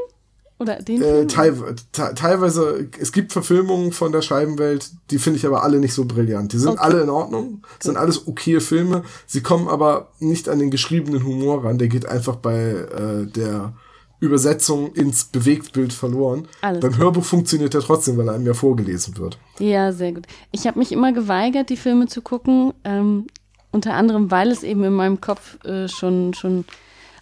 Oder 0.64 0.82
den 0.82 1.00
Äh, 1.02 1.14
Film? 1.14 1.28
teil, 1.28 1.54
te 1.92 2.12
teilweise, 2.14 2.88
es 3.00 3.12
gibt 3.12 3.32
Verfilmungen 3.32 3.92
von 3.92 4.12
der 4.12 4.22
Scheibenwelt, 4.22 4.90
die 5.10 5.18
finde 5.18 5.38
ich 5.38 5.46
aber 5.46 5.62
alle 5.62 5.78
nicht 5.78 5.94
so 5.94 6.04
brillant. 6.04 6.52
Die 6.52 6.58
sind 6.58 6.72
Okay. 6.72 6.80
alle 6.82 7.02
in 7.02 7.10
Ordnung, 7.10 7.62
sind 7.80 7.96
alles 7.96 8.26
okay 8.26 8.60
Filme, 8.60 9.02
sie 9.26 9.42
kommen 9.42 9.68
aber 9.68 10.08
nicht 10.18 10.48
an 10.48 10.58
den 10.58 10.70
geschriebenen 10.70 11.24
Humor 11.24 11.64
ran, 11.64 11.78
der 11.78 11.88
geht 11.88 12.06
einfach 12.06 12.36
bei 12.36 12.56
äh, 12.60 13.26
der 13.26 13.74
Übersetzung 14.20 14.92
ins 14.94 15.24
Bewegtbild 15.24 15.92
verloren. 15.92 16.48
Alles 16.62 16.80
Beim 16.80 16.96
Hörbuch 16.96 17.24
funktioniert 17.24 17.74
er 17.74 17.80
trotzdem, 17.82 18.16
weil 18.16 18.28
einem 18.30 18.46
ja 18.46 18.54
vorgelesen 18.54 19.18
wird. 19.18 19.38
Ja, 19.58 19.92
sehr 19.92 20.12
gut. 20.12 20.26
Ich 20.50 20.66
habe 20.66 20.78
mich 20.78 20.92
immer 20.92 21.12
geweigert, 21.12 21.68
die 21.68 21.76
Filme 21.76 22.06
zu 22.06 22.22
gucken, 22.22 22.72
ähm, 22.84 23.26
unter 23.70 23.92
anderem, 23.94 24.30
weil 24.30 24.50
es 24.50 24.62
eben 24.62 24.82
in 24.84 24.94
meinem 24.94 25.20
Kopf 25.20 25.62
äh, 25.64 25.88
schon, 25.88 26.32
schon 26.32 26.64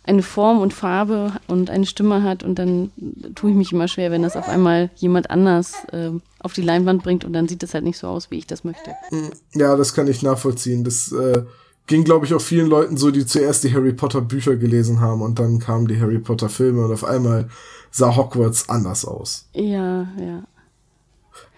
eine 0.05 0.23
Form 0.23 0.61
und 0.61 0.75
Farbe 0.75 1.33
und 1.47 1.71
eine 1.71 1.87
Stimme 1.87 2.23
hat 2.23 2.43
und 2.43 2.59
dann 2.59 2.91
tue 3.35 3.51
ich 3.51 3.57
mich 3.57 3.73
immer 3.73 3.87
schwer, 3.87 4.11
wenn 4.11 4.23
das 4.23 4.37
auf 4.37 4.49
einmal 4.49 4.91
jemand 4.97 5.31
anders 5.31 5.75
ähm, 5.93 6.23
auf 6.41 6.53
die 6.53 6.63
Leinwand 6.63 7.05
bringt 7.05 7.25
und 7.25 7.33
dann 7.33 7.47
sieht 7.47 7.63
es 7.63 7.73
halt 7.73 7.85
nicht 7.85 7.99
so 7.99 8.09
aus, 8.09 8.31
wie 8.31 8.39
ich 8.39 8.47
das 8.47 8.65
möchte. 8.65 8.91
Ja, 9.55 9.77
das 9.77 9.95
kann 9.95 10.09
ich 10.09 10.23
nachvollziehen. 10.23 10.83
Das 10.83 11.13
äh, 11.13 11.45
ging, 11.87 12.03
glaube 12.03 12.27
ich, 12.27 12.35
auch 12.35 12.41
vielen 12.41 12.67
Leuten 12.67 12.97
so, 12.97 13.13
die 13.13 13.27
zuerst 13.27 13.63
die 13.63 13.73
Harry 13.73 13.93
Potter 13.93 14.21
Bücher 14.21 14.57
gelesen 14.57 15.01
haben 15.01 15.23
und 15.23 15.39
dann 15.39 15.61
kamen 15.61 15.87
die 15.87 16.01
Harry 16.01 16.19
Potter 16.19 16.49
Filme 16.49 16.85
und 16.85 16.93
auf 16.93 17.05
einmal 17.05 17.49
sah 17.93 18.17
Hogwarts 18.17 18.69
anders 18.69 19.05
aus. 19.05 19.47
Ja, 19.53 20.09
ja. 20.19 20.43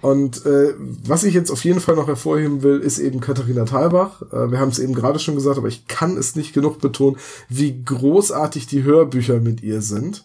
Und 0.01 0.45
äh, 0.45 0.75
was 0.79 1.25
ich 1.25 1.35
jetzt 1.35 1.51
auf 1.51 1.65
jeden 1.65 1.81
Fall 1.81 1.97
noch 1.97 2.09
hervorheben 2.09 2.63
will, 2.63 2.81
ist 2.81 2.99
eben 2.99 3.21
Katharina 3.21 3.65
Thalbach. 3.65 4.23
Äh, 4.33 4.51
wir 4.51 4.59
haben 4.61 4.69
es 4.69 4.79
eben 4.79 4.95
gerade 4.95 5.19
schon 5.19 5.35
gesagt, 5.35 5.59
aber 5.59 5.69
ich 5.69 5.87
kann 5.87 6.17
es 6.17 6.37
nicht 6.37 6.53
genug 6.53 6.81
betonen, 6.81 7.17
wie 7.49 7.83
großartig 7.85 8.67
die 8.67 8.83
Hörbücher 8.83 9.41
mit 9.41 9.63
ihr 9.63 9.81
sind. 9.81 10.25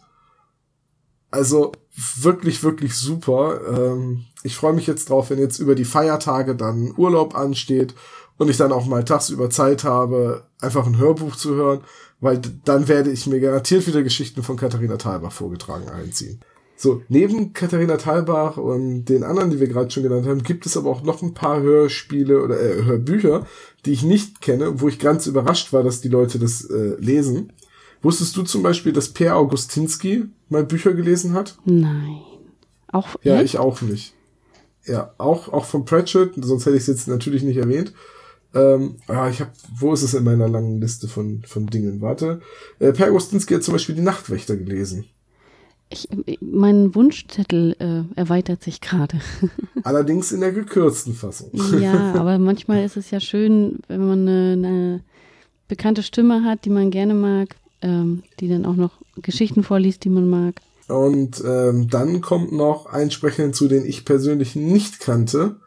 Also 1.32 1.72
wirklich, 2.18 2.64
wirklich 2.64 2.96
super. 2.96 3.62
Ähm, 3.68 4.26
ich 4.44 4.56
freue 4.56 4.74
mich 4.74 4.88
jetzt 4.88 5.10
drauf, 5.10 5.30
wenn 5.30 5.40
jetzt 5.40 5.60
über 5.60 5.76
die 5.76 5.86
Feiertage 5.86 6.56
dann 6.56 6.94
Urlaub 6.98 7.36
ansteht 7.36 7.94
und 8.38 8.50
ich 8.50 8.58
dann 8.58 8.72
auch 8.72 8.86
mal 8.86 9.06
tagsüber 9.06 9.50
Zeit 9.50 9.84
habe, 9.84 10.46
einfach 10.60 10.86
ein 10.88 10.98
Hörbuch 10.98 11.36
zu 11.36 11.56
hören, 11.56 11.82
weil 12.20 12.42
dann 12.66 12.88
werde 12.88 13.12
ich 13.12 13.28
mir 13.28 13.40
garantiert 13.40 13.86
wieder 13.86 14.02
Geschichten 14.02 14.44
von 14.44 14.58
Katharina 14.58 14.98
Thalbach 14.98 15.32
vorgetragen 15.32 15.90
einziehen. 15.90 16.40
So, 16.82 17.02
neben 17.10 17.52
Katharina 17.52 17.98
Thalbach 17.98 18.56
und 18.56 19.04
den 19.04 19.26
anderen, 19.26 19.50
die 19.50 19.60
wir 19.60 19.68
gerade 19.68 19.92
schon 19.92 20.04
genannt 20.04 20.26
haben, 20.26 20.44
gibt 20.44 20.66
es 20.66 20.78
aber 20.78 20.90
auch 20.90 21.04
noch 21.04 21.22
ein 21.22 21.34
paar 21.34 21.62
Hörspiele 21.62 22.42
oder 22.42 22.58
äh, 22.58 22.86
Hörbücher, 22.86 23.46
die 23.86 23.92
ich 23.92 24.04
nicht 24.04 24.40
kenne, 24.40 24.80
wo 24.80 24.88
ich 24.88 24.98
ganz 24.98 25.28
überrascht 25.28 25.74
war, 25.74 25.84
dass 25.84 26.00
die 26.00 26.08
Leute 26.08 26.40
das 26.40 26.64
äh, 26.64 26.96
lesen. 26.98 27.52
Wusstest 28.02 28.38
du 28.38 28.44
zum 28.44 28.64
Beispiel, 28.64 28.94
dass 28.94 29.10
Per 29.10 29.36
Augustinski 29.36 30.28
mal 30.48 30.64
Bücher 30.64 30.94
gelesen 30.94 31.34
hat? 31.34 31.58
Nein. 31.66 32.22
Auch 32.88 33.10
Ja, 33.24 33.42
echt? 33.42 33.44
ich 33.44 33.60
auch 33.60 33.82
nicht. 33.82 34.14
Ja, 34.86 35.14
auch, 35.18 35.50
auch 35.52 35.66
von 35.66 35.84
Pratchett, 35.84 36.32
sonst 36.38 36.66
hätte 36.66 36.78
ich 36.78 36.84
es 36.84 36.88
jetzt 36.88 37.10
natürlich 37.10 37.44
nicht 37.44 37.58
erwähnt. 37.58 37.92
Ähm, 38.56 38.96
ah, 39.08 39.28
ich 39.30 39.42
habe, 39.42 39.52
wo 39.78 39.92
ist 39.92 40.04
es 40.04 40.14
in 40.14 40.24
meiner 40.24 40.48
langen 40.48 40.80
Liste 40.80 41.10
von, 41.10 41.44
von 41.46 41.68
Dingen? 41.68 42.00
Warte. 42.00 42.40
Äh, 42.80 42.94
per 42.94 43.10
Augustinski 43.10 43.56
hat 43.56 43.64
zum 43.64 43.74
Beispiel 43.74 43.96
die 43.96 44.02
Nachtwächter 44.02 44.56
gelesen. 44.56 45.10
Ich, 45.92 46.08
mein 46.40 46.94
Wunschzettel 46.94 47.76
äh, 47.80 48.20
erweitert 48.20 48.64
sich 48.64 48.80
gerade. 48.80 49.20
Allerdings 49.84 50.32
in 50.32 50.42
der 50.42 50.52
gekürzten 50.52 51.14
Fassung. 51.16 51.50
Ja, 51.80 52.14
aber 52.16 52.38
manchmal 52.38 52.84
ist 52.84 52.96
es 52.96 53.10
ja 53.10 53.20
schön, 53.20 53.80
wenn 53.88 54.08
man 54.08 54.28
eine, 54.28 54.52
eine 54.54 55.04
bekannte 55.68 56.04
Stimme 56.04 56.44
hat, 56.44 56.66
die 56.66 56.70
man 56.70 56.92
gerne 56.92 57.16
mag, 57.16 57.56
ähm, 57.82 58.24
die 58.40 58.50
dann 58.50 58.66
auch 58.66 58.76
noch 58.76 58.92
Geschichten 59.22 59.64
vorliest, 59.64 60.04
die 60.04 60.10
man 60.10 60.30
mag. 60.30 60.62
Und 60.88 61.44
ähm, 61.46 61.88
dann 61.90 62.22
kommt 62.22 62.52
noch 62.52 62.88
ein 62.88 63.12
Sprecher 63.12 63.44
hinzu, 63.44 63.68
den 63.68 63.86
ich 63.86 64.06
persönlich 64.06 64.56
nicht 64.56 65.00
kannte. 65.00 65.58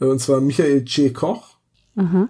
Äh, 0.00 0.04
Und 0.06 0.20
zwar 0.20 0.40
Michael 0.40 0.84
C. 0.84 1.10
Koch. 1.10 1.56
Aha. 1.96 2.28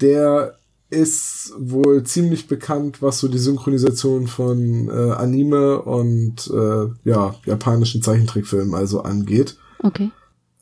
Der 0.00 0.58
ist 0.94 1.52
wohl 1.58 2.04
ziemlich 2.04 2.48
bekannt, 2.48 3.02
was 3.02 3.18
so 3.18 3.28
die 3.28 3.38
Synchronisation 3.38 4.26
von 4.26 4.88
äh, 4.88 5.12
Anime 5.12 5.82
und 5.82 6.50
äh, 6.52 7.08
ja, 7.08 7.34
japanischen 7.44 8.02
Zeichentrickfilmen 8.02 8.74
also 8.74 9.02
angeht. 9.02 9.56
Okay. 9.82 10.10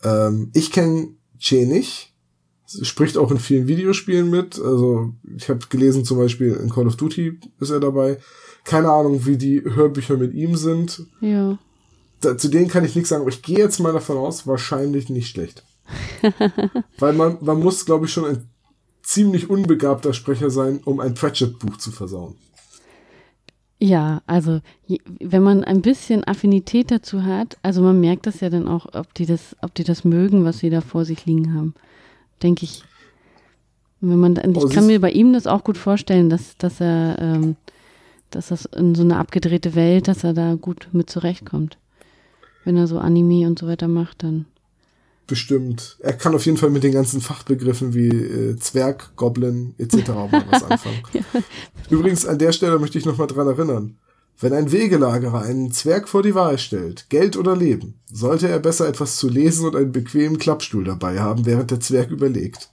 Ähm, 0.02 0.50
ich 0.54 0.72
kenne 0.72 1.08
Che 1.38 1.66
nicht. 1.66 2.12
Sie 2.66 2.84
Spricht 2.84 3.18
auch 3.18 3.30
in 3.30 3.38
vielen 3.38 3.66
Videospielen 3.66 4.30
mit. 4.30 4.60
Also 4.60 5.12
ich 5.36 5.48
habe 5.48 5.60
gelesen 5.68 6.04
zum 6.04 6.18
Beispiel 6.18 6.54
in 6.54 6.70
Call 6.70 6.86
of 6.86 6.96
Duty 6.96 7.38
ist 7.60 7.70
er 7.70 7.80
dabei. 7.80 8.18
Keine 8.64 8.90
Ahnung, 8.90 9.26
wie 9.26 9.36
die 9.36 9.62
Hörbücher 9.62 10.16
mit 10.16 10.32
ihm 10.34 10.56
sind. 10.56 11.06
Ja. 11.20 11.58
Da, 12.20 12.38
zu 12.38 12.48
denen 12.48 12.68
kann 12.68 12.84
ich 12.84 12.94
nichts 12.94 13.10
sagen, 13.10 13.22
aber 13.22 13.30
ich 13.30 13.42
gehe 13.42 13.58
jetzt 13.58 13.80
mal 13.80 13.92
davon 13.92 14.16
aus, 14.16 14.46
wahrscheinlich 14.46 15.10
nicht 15.10 15.28
schlecht. 15.28 15.64
Weil 16.98 17.12
man, 17.14 17.38
man 17.40 17.58
muss, 17.58 17.84
glaube 17.84 18.06
ich, 18.06 18.12
schon 18.12 18.24
ein 18.24 18.48
ziemlich 19.02 19.50
unbegabter 19.50 20.12
Sprecher 20.12 20.50
sein, 20.50 20.80
um 20.84 21.00
ein 21.00 21.14
Pratchett-Buch 21.14 21.76
zu 21.78 21.90
versauen. 21.90 22.36
Ja, 23.78 24.22
also 24.26 24.60
wenn 25.18 25.42
man 25.42 25.64
ein 25.64 25.82
bisschen 25.82 26.22
Affinität 26.24 26.92
dazu 26.92 27.24
hat, 27.24 27.58
also 27.62 27.82
man 27.82 28.00
merkt 28.00 28.26
das 28.26 28.38
ja 28.40 28.48
dann 28.48 28.68
auch, 28.68 28.86
ob 28.94 29.12
die 29.14 29.26
das, 29.26 29.56
ob 29.60 29.74
die 29.74 29.82
das 29.82 30.04
mögen, 30.04 30.44
was 30.44 30.60
sie 30.60 30.70
da 30.70 30.80
vor 30.80 31.04
sich 31.04 31.26
liegen 31.26 31.52
haben, 31.54 31.74
denke 32.44 32.64
ich. 32.64 32.84
Wenn 34.00 34.18
man, 34.20 34.36
dann- 34.36 34.56
Oh, 34.56 34.66
ich 34.68 34.72
kann 34.72 34.86
mir 34.86 35.00
bei 35.00 35.10
ihm 35.10 35.32
das 35.32 35.48
auch 35.48 35.64
gut 35.64 35.78
vorstellen, 35.78 36.30
dass, 36.30 36.56
dass 36.58 36.80
er, 36.80 37.16
ähm, 37.20 37.56
dass 38.30 38.48
das 38.48 38.66
in 38.66 38.94
so 38.94 39.02
eine 39.02 39.16
abgedrehte 39.16 39.74
Welt, 39.74 40.06
dass 40.06 40.22
er 40.22 40.32
da 40.32 40.54
gut 40.54 40.88
mit 40.92 41.10
zurechtkommt. 41.10 41.76
Wenn 42.64 42.76
er 42.76 42.86
so 42.86 42.98
Anime 43.00 43.48
und 43.48 43.58
so 43.58 43.66
weiter 43.66 43.88
macht, 43.88 44.22
dann. 44.22 44.46
Bestimmt. 45.26 45.98
Er 46.00 46.12
kann 46.14 46.34
auf 46.34 46.44
jeden 46.44 46.58
Fall 46.58 46.70
mit 46.70 46.82
den 46.82 46.92
ganzen 46.92 47.20
Fachbegriffen 47.20 47.94
wie 47.94 48.08
äh, 48.08 48.56
Zwerg, 48.56 49.14
Goblin 49.16 49.74
etc. 49.78 50.08
mal 50.08 50.44
was 50.50 50.62
anfangen. 50.70 51.02
Übrigens, 51.90 52.26
an 52.26 52.38
der 52.38 52.52
Stelle 52.52 52.78
möchte 52.78 52.98
ich 52.98 53.06
nochmal 53.06 53.28
dran 53.28 53.46
erinnern. 53.46 53.96
Wenn 54.40 54.52
ein 54.52 54.72
Wegelagerer 54.72 55.42
einen 55.42 55.70
Zwerg 55.70 56.08
vor 56.08 56.22
die 56.22 56.34
Wahl 56.34 56.58
stellt, 56.58 57.08
Geld 57.10 57.36
oder 57.36 57.54
Leben, 57.54 58.00
sollte 58.10 58.48
er 58.48 58.58
besser 58.58 58.88
etwas 58.88 59.16
zu 59.16 59.28
lesen 59.28 59.66
und 59.66 59.76
einen 59.76 59.92
bequemen 59.92 60.38
Klappstuhl 60.38 60.84
dabei 60.84 61.20
haben, 61.20 61.46
während 61.46 61.70
der 61.70 61.80
Zwerg 61.80 62.10
überlegt. 62.10 62.70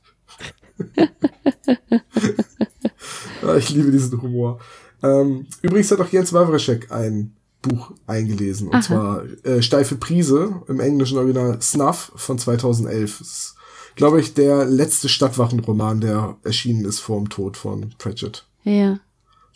Ja, 3.44 3.56
ich 3.58 3.70
liebe 3.70 3.92
diesen 3.92 4.20
Humor. 4.22 4.60
Ähm, 5.04 5.46
übrigens 5.62 5.92
hat 5.92 6.02
auch 6.02 6.10
Jens 6.10 6.34
Wawreczek 6.34 6.92
ein 6.92 7.36
Buch 7.62 7.92
eingelesen, 8.08 8.68
und 8.68 8.76
Aha. 8.76 8.82
zwar 8.82 9.24
äh, 9.44 9.62
Steife 9.62 9.96
Prise, 9.96 10.62
im 10.68 10.80
englischen 10.80 11.18
Original 11.18 11.62
Snuff 11.62 12.12
von 12.16 12.38
2011. 12.38 13.20
Das 13.20 13.28
ist, 13.28 13.56
glaube 13.96 14.20
ich, 14.20 14.34
der 14.34 14.66
letzte 14.66 15.10
Stadtwachenroman, 15.10 16.00
der 16.00 16.38
erschienen 16.44 16.86
ist 16.86 17.00
vor 17.00 17.18
dem 17.18 17.30
Tod 17.30 17.58
von 17.58 17.94
Pratchett. 17.98 18.46
Ja. 18.64 19.00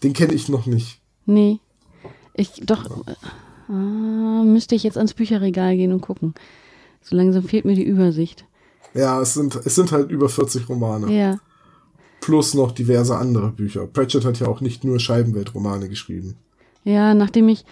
Den 0.03 0.13
kenne 0.13 0.33
ich 0.33 0.49
noch 0.49 0.65
nicht. 0.65 0.99
Nee. 1.25 1.59
Ich 2.33 2.61
doch 2.65 3.05
äh, 3.07 3.71
ah, 3.71 4.43
müsste 4.43 4.75
ich 4.75 4.83
jetzt 4.83 4.97
ans 4.97 5.13
Bücherregal 5.13 5.77
gehen 5.77 5.93
und 5.93 6.01
gucken. 6.01 6.33
So 7.01 7.15
langsam 7.15 7.43
fehlt 7.43 7.65
mir 7.65 7.75
die 7.75 7.83
Übersicht. 7.83 8.45
Ja, 8.93 9.21
es 9.21 9.33
sind, 9.33 9.55
es 9.55 9.75
sind 9.75 9.91
halt 9.91 10.11
über 10.11 10.29
40 10.29 10.67
Romane. 10.69 11.11
Ja. 11.11 11.39
Plus 12.21 12.53
noch 12.53 12.71
diverse 12.71 13.17
andere 13.17 13.51
Bücher. 13.51 13.87
Pratchett 13.87 14.25
hat 14.25 14.39
ja 14.39 14.47
auch 14.47 14.61
nicht 14.61 14.83
nur 14.83 14.99
Scheibenweltromane 14.99 15.89
geschrieben. 15.89 16.35
Ja, 16.83 17.13
nachdem 17.13 17.49
ich 17.49 17.65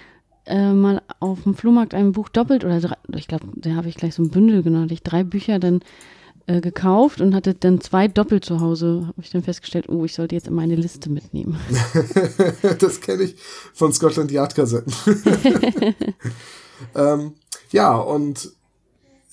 äh, 0.46 0.74
mal 0.74 1.02
auf 1.20 1.44
dem 1.44 1.56
Flohmarkt 1.56 1.94
ein 1.94 2.12
Buch 2.12 2.30
doppelt 2.30 2.64
oder 2.64 2.80
drei, 2.80 2.96
ich 3.16 3.28
glaube, 3.28 3.48
da 3.56 3.76
habe 3.76 3.90
ich 3.90 3.96
gleich 3.96 4.16
so 4.16 4.24
ein 4.24 4.30
Bündel 4.30 4.64
genommen, 4.64 4.86
hatte 4.86 4.94
ich 4.94 5.04
drei 5.04 5.24
Bücher 5.24 5.60
dann 5.60 5.82
äh, 6.48 6.62
gekauft 6.62 7.22
und 7.22 7.36
hatte 7.36 7.54
dann 7.54 7.82
zwei 7.82 8.08
doppelt 8.08 8.44
zu 8.44 8.60
Hause, 8.60 9.06
habe 9.08 9.22
ich 9.22 9.30
dann 9.30 9.44
festgestellt, 9.44 9.90
oh, 9.90 10.06
ich 10.06 10.14
sollte 10.14 10.36
jetzt 10.36 10.48
immer 10.48 10.64
eine 10.64 10.76
Liste 10.76 11.10
mitnehmen. 11.10 11.60
das 12.80 13.02
kenne 13.02 13.24
ich 13.24 13.36
von 13.74 13.94
Scotland 13.94 14.32
Yard 14.32 14.56
Kassetten. 14.56 14.94
ähm, 16.96 17.34
ja, 17.72 17.96
und 17.96 18.52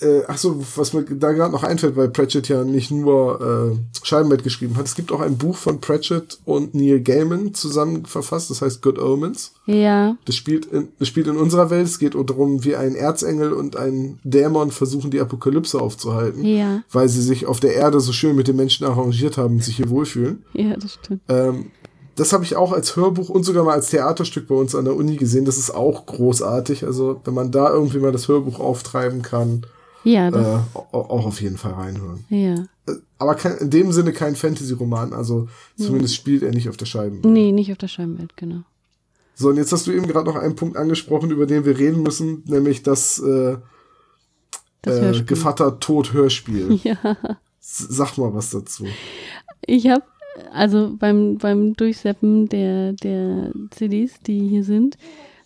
äh, 0.01 0.23
ach 0.29 0.39
so, 0.39 0.63
was 0.77 0.93
mir 0.93 1.03
da 1.03 1.33
gerade 1.33 1.53
noch 1.53 1.65
einfällt, 1.65 1.97
weil 1.97 2.09
Pratchett 2.09 2.49
ja 2.49 2.63
nicht 2.65 2.91
nur 2.91 3.41
äh, 3.73 4.07
Scheibenbett 4.07 4.45
geschrieben 4.45 4.77
hat. 4.77 4.87
Es 4.87 4.95
gibt 4.95 5.11
auch 5.11 5.21
ein 5.21 5.37
Buch 5.39 5.57
von 5.57 5.81
Pratchett 5.81 6.39
und 6.45 6.75
Neil 6.75 7.01
Gaiman 7.01 7.55
zusammen 7.55 8.05
verfasst, 8.07 8.51
das 8.51 8.63
heißt 8.63 8.81
Good 8.83 8.99
Omens. 8.99 9.53
Ja, 9.67 10.17
Das 10.25 10.37
spielt 10.37 10.67
in, 10.67 10.89
das 10.99 11.09
spielt 11.09 11.27
in 11.27 11.37
unserer 11.37 11.71
Welt. 11.71 11.87
Es 11.87 11.99
geht 11.99 12.15
darum, 12.15 12.65
wie 12.65 12.77
ein 12.77 12.95
Erzengel 12.95 13.53
und 13.53 13.77
ein 13.77 14.19
Dämon 14.25 14.71
versuchen, 14.71 15.11
die 15.11 15.21
Apokalypse 15.21 15.81
aufzuhalten, 15.81 16.45
ja, 16.45 16.83
weil 16.93 17.09
sie 17.09 17.23
sich 17.23 17.47
auf 17.47 17.61
der 17.61 17.75
Erde 17.75 18.01
so 18.01 18.13
schön 18.13 18.37
mit 18.37 18.49
den 18.49 18.57
Menschen 18.57 18.87
arrangiert 18.87 19.37
haben 19.37 19.55
und 19.57 19.65
sich 19.65 19.77
hier 19.77 19.91
wohlfühlen. 19.91 20.45
ja, 20.53 20.77
das 20.77 20.95
stimmt. 20.95 21.23
Ähm, 21.29 21.67
das 22.15 22.33
habe 22.33 22.43
ich 22.43 22.57
auch 22.57 22.73
als 22.73 22.97
Hörbuch 22.97 23.29
und 23.29 23.45
sogar 23.45 23.63
mal 23.65 23.75
als 23.75 23.91
Theaterstück 23.91 24.49
bei 24.49 24.55
uns 24.57 24.75
an 24.75 24.85
der 24.85 24.97
Uni 24.97 25.17
gesehen. 25.17 25.45
Das 25.45 25.57
ist 25.57 25.71
auch 25.71 26.05
großartig. 26.07 26.85
Also, 26.85 27.21
wenn 27.25 27.35
man 27.35 27.53
da 27.53 27.71
irgendwie 27.71 28.01
mal 28.01 28.11
das 28.11 28.27
Hörbuch 28.27 28.59
auftreiben 28.59 29.23
kann, 29.23 29.65
Ja, 30.05 30.29
äh, 30.29 30.31
das, 30.31 30.45
au- 30.75 30.87
auch 30.93 31.27
auf 31.27 31.41
jeden 31.41 31.57
Fall 31.59 31.73
reinhören. 31.73 32.25
ja. 32.29 32.55
äh, 32.87 32.97
aber 33.21 33.35
kein, 33.35 33.57
in 33.59 33.71
dem 33.71 33.91
Sinne 33.93 34.13
kein 34.13 34.37
Fantasy-Roman, 34.37 35.13
also 35.13 35.49
zumindest 35.77 36.15
spielt 36.15 36.43
er 36.45 36.53
nicht 36.53 36.69
auf 36.69 36.77
der 36.77 36.87
Scheiben. 36.87 37.21
Nee, 37.23 37.51
nicht 37.51 37.73
auf 37.73 37.79
der 37.79 37.89
Scheibenwelt, 37.89 38.37
genau. 38.37 38.63
So, 39.35 39.49
und 39.49 39.57
jetzt 39.57 39.73
hast 39.73 39.87
du 39.89 39.93
eben 39.93 40.07
gerade 40.07 40.27
noch 40.27 40.37
einen 40.37 40.55
Punkt 40.57 40.77
angesprochen, 40.77 41.31
über 41.33 41.47
den 41.47 41.65
wir 41.65 41.79
reden 41.79 42.03
müssen, 42.05 42.43
nämlich 42.47 42.83
das, 42.85 43.19
äh, 43.19 43.57
Das 44.83 45.19
äh. 45.19 45.23
Gevatter 45.25 45.81
Tod 45.81 46.13
Hörspiel. 46.13 46.79
Ja. 46.85 46.97
Sag 47.61 48.17
mal 48.19 48.33
was 48.35 48.51
dazu. 48.51 48.87
Ich 49.67 49.89
habe 49.89 50.05
also 50.53 50.95
beim, 50.99 51.37
beim 51.39 51.75
Durchseppen 51.75 52.49
der, 52.49 52.93
der 52.95 53.53
CDs, 53.73 54.21
die 54.27 54.49
hier 54.49 54.63
sind, 54.65 54.97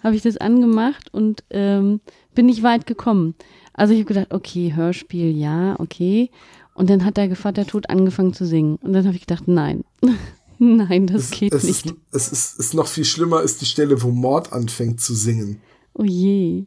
habe 0.05 0.15
ich 0.15 0.23
das 0.23 0.37
angemacht 0.37 1.12
und 1.12 1.43
ähm, 1.51 2.01
bin 2.35 2.47
nicht 2.47 2.62
weit 2.62 2.87
gekommen. 2.87 3.35
Also 3.75 3.93
ich 3.95 4.01
habe 4.01 4.09
gedacht, 4.15 4.33
okay, 4.35 4.73
Hörspiel, 4.75 5.37
ja, 5.37 5.79
okay. 5.81 6.31
Und 6.75 6.91
dann 6.91 7.05
hat 7.05 7.17
der 7.17 7.29
Gevatter 7.29 7.67
Tod 7.67 7.89
angefangen 7.91 8.33
zu 8.33 8.47
singen. 8.47 8.77
Und 8.77 8.93
dann 8.93 9.05
habe 9.07 9.15
ich 9.15 9.27
gedacht, 9.27 9.47
nein, 9.47 9.85
nein, 10.59 11.07
das 11.07 11.31
geht 11.31 11.53
es 11.55 11.65
nicht. 11.65 11.87
Ist, 11.87 11.95
es 12.13 12.33
ist, 12.33 12.59
ist 12.61 12.75
noch 12.75 12.87
viel 12.89 13.05
schlimmer, 13.05 13.43
ist 13.43 13.61
die 13.61 13.67
Stelle, 13.67 14.03
wo 14.03 14.11
Mord 14.11 14.53
anfängt 14.53 15.01
zu 15.01 15.15
singen. 15.15 15.61
Oh 15.95 16.05
je. 16.05 16.65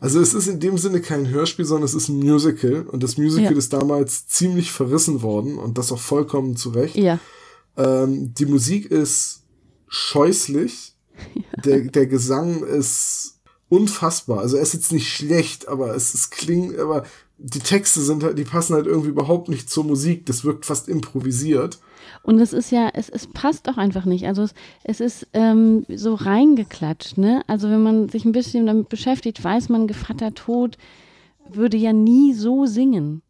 Also 0.00 0.20
es 0.20 0.32
ist 0.32 0.46
in 0.46 0.60
dem 0.60 0.78
Sinne 0.78 1.00
kein 1.00 1.28
Hörspiel, 1.28 1.64
sondern 1.64 1.84
es 1.86 1.94
ist 1.94 2.08
ein 2.08 2.20
Musical. 2.20 2.82
Und 2.86 3.02
das 3.02 3.16
Musical 3.18 3.50
Ja. 3.52 3.58
ist 3.58 3.72
damals 3.72 4.28
ziemlich 4.28 4.70
verrissen 4.70 5.22
worden 5.22 5.58
und 5.58 5.76
das 5.76 5.90
auch 5.90 5.98
vollkommen 5.98 6.56
zu 6.56 6.70
Recht. 6.70 6.96
Ja, 6.96 7.18
Ähm, 7.76 8.32
die 8.34 8.46
Musik 8.46 8.90
ist 8.90 9.42
scheußlich. 9.88 10.94
Der, 11.64 11.80
der 11.80 12.06
Gesang 12.06 12.62
ist 12.62 13.37
unfassbar. 13.68 14.40
Also 14.40 14.56
er 14.56 14.62
ist 14.62 14.74
jetzt 14.74 14.92
nicht 14.92 15.08
schlecht, 15.08 15.68
aber 15.68 15.94
es, 15.94 16.14
es 16.14 16.30
klingt, 16.30 16.78
aber 16.78 17.04
die 17.38 17.60
Texte 17.60 18.00
sind 18.00 18.24
halt, 18.24 18.38
die 18.38 18.44
passen 18.44 18.74
halt 18.74 18.86
irgendwie 18.86 19.10
überhaupt 19.10 19.48
nicht 19.48 19.70
zur 19.70 19.84
Musik. 19.84 20.26
Das 20.26 20.44
wirkt 20.44 20.66
fast 20.66 20.88
improvisiert. 20.88 21.78
Und 22.22 22.40
es 22.40 22.52
ist 22.52 22.72
ja, 22.72 22.90
es, 22.92 23.08
es 23.08 23.26
passt 23.28 23.68
auch 23.68 23.76
einfach 23.76 24.04
nicht. 24.04 24.26
Also 24.26 24.42
es, 24.42 24.54
es 24.84 25.00
ist 25.00 25.26
ähm, 25.34 25.86
so 25.88 26.14
reingeklatscht, 26.14 27.16
ne? 27.16 27.42
Also 27.46 27.70
wenn 27.70 27.82
man 27.82 28.08
sich 28.08 28.24
ein 28.24 28.32
bisschen 28.32 28.66
damit 28.66 28.88
beschäftigt, 28.88 29.42
weiß 29.42 29.68
man, 29.68 29.86
Gevatter 29.86 30.34
Tod 30.34 30.78
würde 31.48 31.76
ja 31.76 31.92
nie 31.92 32.34
so 32.34 32.66
singen. 32.66 33.22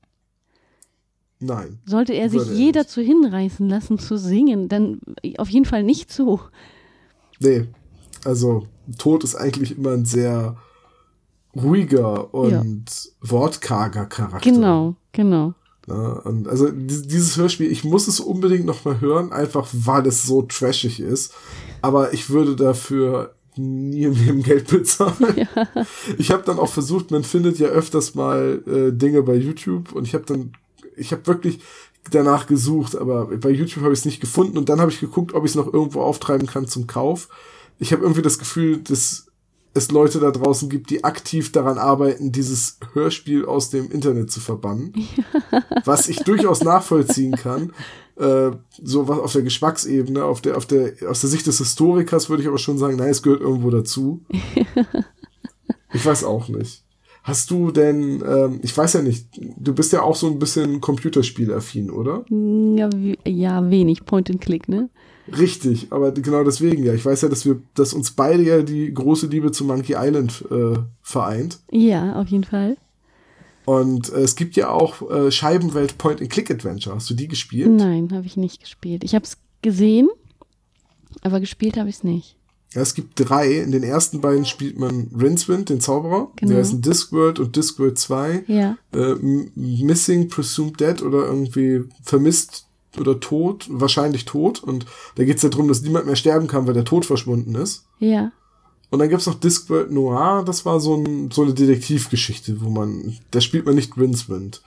Nein. 1.41 1.79
Sollte 1.87 2.15
er 2.15 2.31
sich 2.31 2.49
je 2.49 2.73
dazu 2.73 3.01
hinreißen 3.01 3.69
lassen 3.69 3.99
zu 3.99 4.17
singen, 4.19 4.69
dann 4.69 5.01
auf 5.37 5.51
jeden 5.51 5.67
Fall 5.67 5.85
nicht 5.85 6.13
so. 6.13 6.41
Nee. 7.39 7.69
Also, 8.25 8.67
Tod 8.99 9.25
ist 9.25 9.35
eigentlich 9.35 9.77
immer 9.77 9.91
ein 9.93 10.05
sehr 10.05 10.57
ruhiger 11.57 12.33
und 12.35 12.85
wortkarger 13.21 14.07
Charakter. 14.07 14.51
Genau, 14.51 14.97
genau. 15.13 15.55
Ja, 15.87 15.95
und 16.25 16.49
also 16.49 16.71
di- 16.71 17.07
dieses 17.07 17.37
Hörspiel, 17.39 17.71
ich 17.73 17.83
muss 17.85 18.09
es 18.09 18.21
unbedingt 18.21 18.67
noch 18.67 18.85
mal 18.85 19.01
hören, 19.01 19.33
einfach 19.33 19.67
weil 19.73 20.07
es 20.07 20.25
so 20.25 20.43
trashig 20.43 21.01
ist. 21.01 21.33
Aber 21.81 22.13
ich 22.13 22.29
würde 22.29 22.57
dafür 22.57 23.35
nie 23.57 24.05
im 24.05 24.13
Leben 24.13 24.43
Geld 24.43 24.69
bezahlen. 24.69 25.15
Ich 26.19 26.31
habe 26.31 26.43
dann 26.45 26.59
auch 26.59 26.71
versucht, 26.71 27.11
man 27.11 27.25
findet 27.25 27.59
ja 27.59 27.69
öfters 27.69 28.15
mal 28.15 28.63
äh, 28.67 28.93
Dinge 28.93 29.23
bei 29.23 29.35
YouTube 29.35 29.93
und 29.95 30.05
ich 30.07 30.15
habe 30.15 30.25
dann, 30.27 30.53
ich 30.97 31.11
habe 31.13 31.27
wirklich 31.27 31.59
danach 32.11 32.47
gesucht, 32.47 32.95
aber 32.97 33.27
bei 33.27 33.51
YouTube 33.51 33.83
habe 33.83 33.93
ich 33.93 34.01
es 34.01 34.05
nicht 34.05 34.21
gefunden 34.21 34.59
und 34.59 34.69
dann 34.69 34.81
habe 34.81 34.91
ich 34.93 35.01
geguckt, 35.01 35.33
ob 35.35 35.45
ich 35.45 35.53
es 35.53 35.57
noch 35.57 35.73
irgendwo 35.73 36.03
auftreiben 36.03 36.47
kann 36.47 36.67
zum 36.69 36.87
Kauf. 36.87 37.29
Ich 37.79 37.93
habe 37.93 38.03
irgendwie 38.03 38.23
das 38.23 38.39
Gefühl, 38.39 38.79
dass 38.79 39.29
es 39.75 39.91
Leute 39.91 40.19
da 40.19 40.31
draußen 40.31 40.69
gibt, 40.69 40.91
die 40.91 41.05
aktiv 41.05 41.53
daran 41.53 41.79
arbeiten, 41.79 42.33
dieses 42.33 42.79
Hörspiel 42.93 43.47
aus 43.47 43.71
dem 43.71 43.91
Internet 43.91 44.31
zu 44.31 44.41
verbannen. 44.41 44.93
Was 45.85 46.09
ich 46.09 46.19
durchaus 46.19 46.63
nachvollziehen 46.63 47.37
kann. 47.37 47.73
Äh, 48.17 48.51
so 48.83 49.07
was 49.07 49.21
auf 49.21 49.33
der 49.33 49.43
Geschmacksebene, 49.43 50.25
auf 50.25 50.41
der, 50.41 50.57
auf 50.57 50.67
der, 50.67 50.95
aus 51.09 51.21
der 51.21 51.31
Sicht 51.31 51.47
des 51.47 51.59
Historikers 51.59 52.29
würde 52.29 52.43
ich 52.43 52.49
aber 52.49 52.59
schon 52.59 52.77
sagen, 52.77 52.97
nein, 52.97 53.11
es 53.11 53.23
gehört 53.23 53.41
irgendwo 53.41 53.71
dazu. 53.71 54.25
ich 55.93 56.05
weiß 56.05 56.25
auch 56.25 56.49
nicht. 56.49 56.83
Hast 57.23 57.51
du 57.53 57.71
denn, 57.71 58.25
ähm, 58.27 58.59
ich 58.63 58.77
weiß 58.77 58.95
ja 58.95 59.03
nicht, 59.03 59.29
du 59.39 59.73
bist 59.73 59.93
ja 59.93 60.03
auch 60.03 60.17
so 60.17 60.27
ein 60.27 60.41
bisschen 60.41 60.81
computerspielaffin, 60.81 61.91
oder? 61.91 62.25
Ja, 62.29 62.91
ja, 63.25 63.71
wenig 63.71 64.05
Point 64.05 64.31
and 64.31 64.41
Click, 64.41 64.69
ne? 64.69 64.91
Richtig, 65.37 65.89
aber 65.91 66.13
genau 66.13 66.45
deswegen 66.45 66.85
ja. 66.85 66.95
Ich 66.95 67.05
weiß 67.05 67.23
ja, 67.23 67.29
dass 67.29 67.45
wir, 67.45 67.61
dass 67.75 67.93
uns 67.93 68.13
beide 68.13 68.43
ja 68.43 68.63
die 68.63 68.93
große 68.93 69.27
Liebe 69.27 69.51
zu 69.53 69.65
Monkey 69.65 69.95
Island 69.97 70.45
äh, 70.51 70.79
vereint. 71.03 71.59
Ja, 71.71 72.15
auf 72.21 72.29
jeden 72.29 72.45
Fall. 72.45 72.77
Und 73.65 74.11
äh, 74.13 74.21
es 74.21 74.35
gibt 74.37 74.57
ja 74.57 74.71
auch 74.71 75.11
äh, 75.11 75.31
Scheibenwelt 75.31 75.99
Point 75.99 76.21
and 76.21 76.31
Click 76.31 76.51
Adventure. 76.51 76.97
Hast 76.97 77.11
du 77.11 77.15
die 77.15 77.29
gespielt? 77.29 77.71
Nein, 77.71 78.09
habe 78.13 78.27
ich 78.27 78.37
nicht 78.37 78.61
gespielt. 78.61 79.05
Ich 79.05 79.15
habe 79.15 79.25
es 79.25 79.37
gesehen, 79.61 80.09
aber 81.23 81.41
gespielt 81.41 81.77
habe 81.77 81.89
ich 81.91 81.97
es 81.97 82.05
nicht. 82.05 82.37
Ja, 82.75 82.83
es 82.83 82.95
gibt 82.95 83.13
drei. 83.17 83.59
In 83.59 83.73
den 83.73 83.83
ersten 83.83 84.21
beiden 84.21 84.45
spielt 84.45 84.79
man 84.79 85.11
Rincewind, 85.19 85.71
den 85.71 85.81
Zauberer. 85.81 86.31
Genau. 86.37 86.53
Der 86.53 86.61
ist 86.61 86.73
ein 86.73 86.83
Discworld 86.83 87.39
und 87.39 87.57
Discworld 87.57 87.99
2. 87.99 88.45
Ja, 88.47 88.77
Äh, 88.93 89.15
Missing, 89.55 90.29
Presumed 90.29 90.79
Dead 90.81 91.03
oder 91.03 91.27
irgendwie 91.27 91.85
vermisst 92.03 92.68
oder 93.01 93.21
tot, 93.21 93.67
wahrscheinlich 93.71 94.25
tot. 94.25 94.63
Und 94.63 94.87
da 95.17 95.25
geht's 95.25 95.43
ja 95.43 95.49
darum, 95.49 95.69
dass 95.69 95.83
niemand 95.83 96.07
mehr 96.07 96.17
sterben 96.17 96.47
kann, 96.47 96.67
weil 96.67 96.75
der 96.75 96.85
Tod 96.85 97.05
verschwunden 97.05 97.55
ist. 97.55 97.85
ja. 97.99 98.33
Und 98.91 99.01
dann 99.01 99.11
gibt's 99.11 99.27
noch 99.27 99.39
Discworld 99.39 99.91
Noir, 99.91 100.43
das 100.47 100.65
war 100.65 100.81
so, 100.81 100.97
ein, 100.97 101.31
so 101.31 101.43
eine 101.43 101.53
Detektivgeschichte, 101.53 102.63
wo 102.63 102.71
man, 102.71 103.19
da 103.31 103.43
spielt 103.43 103.67
man 103.67 103.75
nicht 103.75 103.97
Rincewind. 103.99 104.63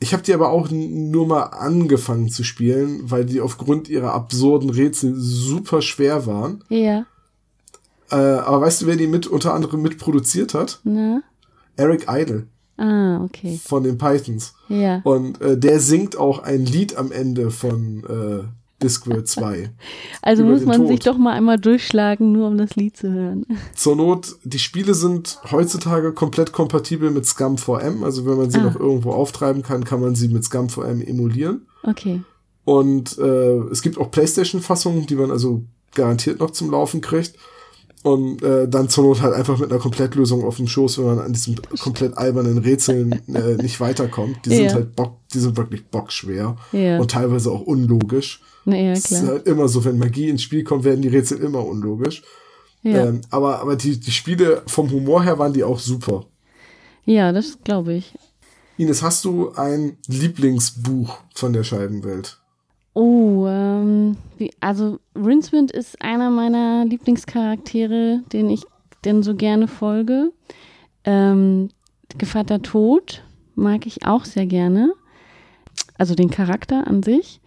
Ich 0.00 0.12
habe 0.12 0.22
die 0.22 0.34
aber 0.34 0.50
auch 0.50 0.70
nur 0.70 1.26
mal 1.26 1.42
angefangen 1.42 2.30
zu 2.30 2.42
spielen, 2.42 3.10
weil 3.10 3.24
die 3.24 3.40
aufgrund 3.40 3.88
ihrer 3.88 4.14
absurden 4.14 4.70
Rätsel 4.70 5.14
super 5.16 5.82
schwer 5.82 6.26
waren. 6.26 6.64
Ja. 6.70 7.06
Äh, 8.10 8.16
aber 8.16 8.62
weißt 8.62 8.82
du, 8.82 8.86
wer 8.86 8.96
die 8.96 9.06
mit 9.06 9.26
unter 9.26 9.54
anderem 9.54 9.82
mitproduziert 9.82 10.54
hat? 10.54 10.80
Na? 10.82 11.22
Eric 11.76 12.06
Idle 12.08 12.46
Ah, 12.80 13.22
okay. 13.24 13.60
von 13.62 13.82
den 13.82 13.98
Pythons. 13.98 14.54
Ja. 14.68 15.00
Und 15.04 15.40
äh, 15.40 15.58
der 15.58 15.80
singt 15.80 16.16
auch 16.16 16.38
ein 16.40 16.64
Lied 16.64 16.96
am 16.96 17.12
Ende 17.12 17.50
von 17.50 18.02
äh, 18.08 18.44
Discworld 18.82 19.28
2. 19.28 19.70
Also 20.22 20.44
muss 20.44 20.64
man 20.64 20.78
Tod. 20.78 20.88
sich 20.88 21.00
doch 21.00 21.18
mal 21.18 21.32
einmal 21.34 21.58
durchschlagen, 21.58 22.32
nur 22.32 22.46
um 22.48 22.56
das 22.56 22.76
Lied 22.76 22.96
zu 22.96 23.12
hören. 23.12 23.44
Zur 23.74 23.96
Not, 23.96 24.36
die 24.44 24.58
Spiele 24.58 24.94
sind 24.94 25.38
heutzutage 25.50 26.12
komplett 26.12 26.52
kompatibel 26.52 27.10
mit 27.10 27.26
Scum 27.26 27.56
4M. 27.56 28.02
Also 28.04 28.24
wenn 28.26 28.36
man 28.38 28.50
sie 28.50 28.58
Ah. 28.58 28.64
noch 28.64 28.76
irgendwo 28.80 29.12
auftreiben 29.12 29.62
kann, 29.62 29.84
kann 29.84 30.00
man 30.00 30.14
sie 30.14 30.28
mit 30.28 30.44
Scum 30.44 30.68
4M 30.68 31.02
emulieren. 31.06 31.66
Okay. 31.82 32.22
Und 32.64 33.18
äh, 33.18 33.58
es 33.70 33.82
gibt 33.82 33.98
auch 33.98 34.10
PlayStation-Fassungen, 34.10 35.06
die 35.06 35.16
man 35.16 35.30
also 35.30 35.62
garantiert 35.94 36.38
noch 36.40 36.52
zum 36.52 36.70
Laufen 36.70 37.00
kriegt. 37.00 37.34
Und 38.02 38.42
äh, 38.42 38.66
dann 38.66 38.88
zur 38.88 39.04
Not 39.04 39.20
halt 39.20 39.34
einfach 39.34 39.58
mit 39.58 39.70
einer 39.70 39.80
Komplettlösung 39.80 40.42
auf 40.44 40.56
dem 40.56 40.66
Schoß, 40.66 40.98
wenn 40.98 41.04
man 41.04 41.18
an 41.18 41.32
diesen 41.34 41.60
komplett 41.80 42.16
albernen 42.16 42.56
Rätseln 42.58 43.12
äh, 43.34 43.56
nicht 43.62 43.78
weiterkommt. 43.78 44.38
Die 44.46 44.50
sind 44.50 44.64
Ja. 44.66 44.72
halt 44.74 44.96
bock, 44.96 45.16
die 45.34 45.38
sind 45.38 45.56
wirklich 45.58 45.84
bockschwer 45.86 46.56
Ja. 46.72 46.98
und 46.98 47.10
teilweise 47.10 47.50
auch 47.50 47.60
unlogisch. 47.60 48.40
Na 48.64 48.76
ja, 48.76 48.92
Es 48.92 49.10
ist 49.10 49.20
klar. 49.20 49.32
halt 49.32 49.46
immer 49.46 49.68
so, 49.68 49.84
wenn 49.84 49.98
Magie 49.98 50.28
ins 50.30 50.42
Spiel 50.42 50.64
kommt, 50.64 50.84
werden 50.84 51.02
die 51.02 51.08
Rätsel 51.08 51.38
immer 51.40 51.64
unlogisch. 51.66 52.22
Ja, 52.82 53.08
Ähm, 53.08 53.20
aber 53.28 53.60
aber 53.60 53.76
die, 53.76 54.00
die 54.00 54.10
Spiele 54.12 54.62
vom 54.66 54.90
Humor 54.90 55.22
her 55.22 55.38
waren 55.38 55.52
die 55.52 55.64
auch 55.64 55.78
super. 55.78 56.24
ja 57.04 57.32
das 57.32 57.58
glaube 57.64 57.92
ich. 57.92 58.14
Ines, 58.78 59.02
hast 59.02 59.26
du 59.26 59.50
ein 59.52 59.98
Lieblingsbuch 60.06 61.18
von 61.34 61.52
der 61.52 61.64
Scheibenwelt? 61.64 62.39
Oh, 62.92 63.46
ähm, 63.46 64.16
wie, 64.36 64.50
also 64.60 64.98
Rincewind 65.14 65.70
ist 65.70 66.02
einer 66.02 66.30
meiner 66.30 66.84
Lieblingscharaktere, 66.84 68.22
den 68.32 68.50
ich 68.50 68.62
denn 69.04 69.22
so 69.22 69.34
gerne 69.34 69.68
folge. 69.68 70.32
Ähm, 71.04 71.70
Gevatter 72.18 72.62
Tod 72.62 73.22
mag 73.54 73.86
ich 73.86 74.06
auch 74.06 74.24
sehr 74.24 74.46
gerne. 74.46 74.92
Also 75.96 76.14
den 76.14 76.30
Charakter 76.30 76.86
an 76.86 77.02
sich. 77.02 77.40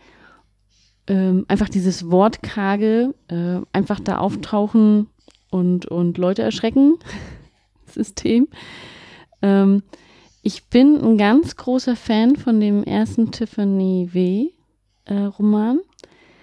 Ähm, 1.07 1.45
einfach 1.49 1.67
dieses 1.67 2.09
Wortkarge, 2.09 3.13
äh, 3.27 3.59
einfach 3.73 3.99
da 3.99 4.19
auftauchen 4.19 5.07
und, 5.49 5.85
und 5.87 6.17
Leute 6.17 6.41
erschrecken. 6.41 6.97
System. 7.85 8.47
Ähm, 9.41 9.83
ich 10.41 10.65
bin 10.65 10.97
ein 11.01 11.17
ganz 11.17 11.57
großer 11.57 11.95
Fan 11.95 12.37
von 12.37 12.59
dem 12.59 12.83
ersten 12.83 13.31
Tiffany 13.31 14.09
W. 14.13 14.51
Äh, 15.05 15.23
Roman. 15.23 15.79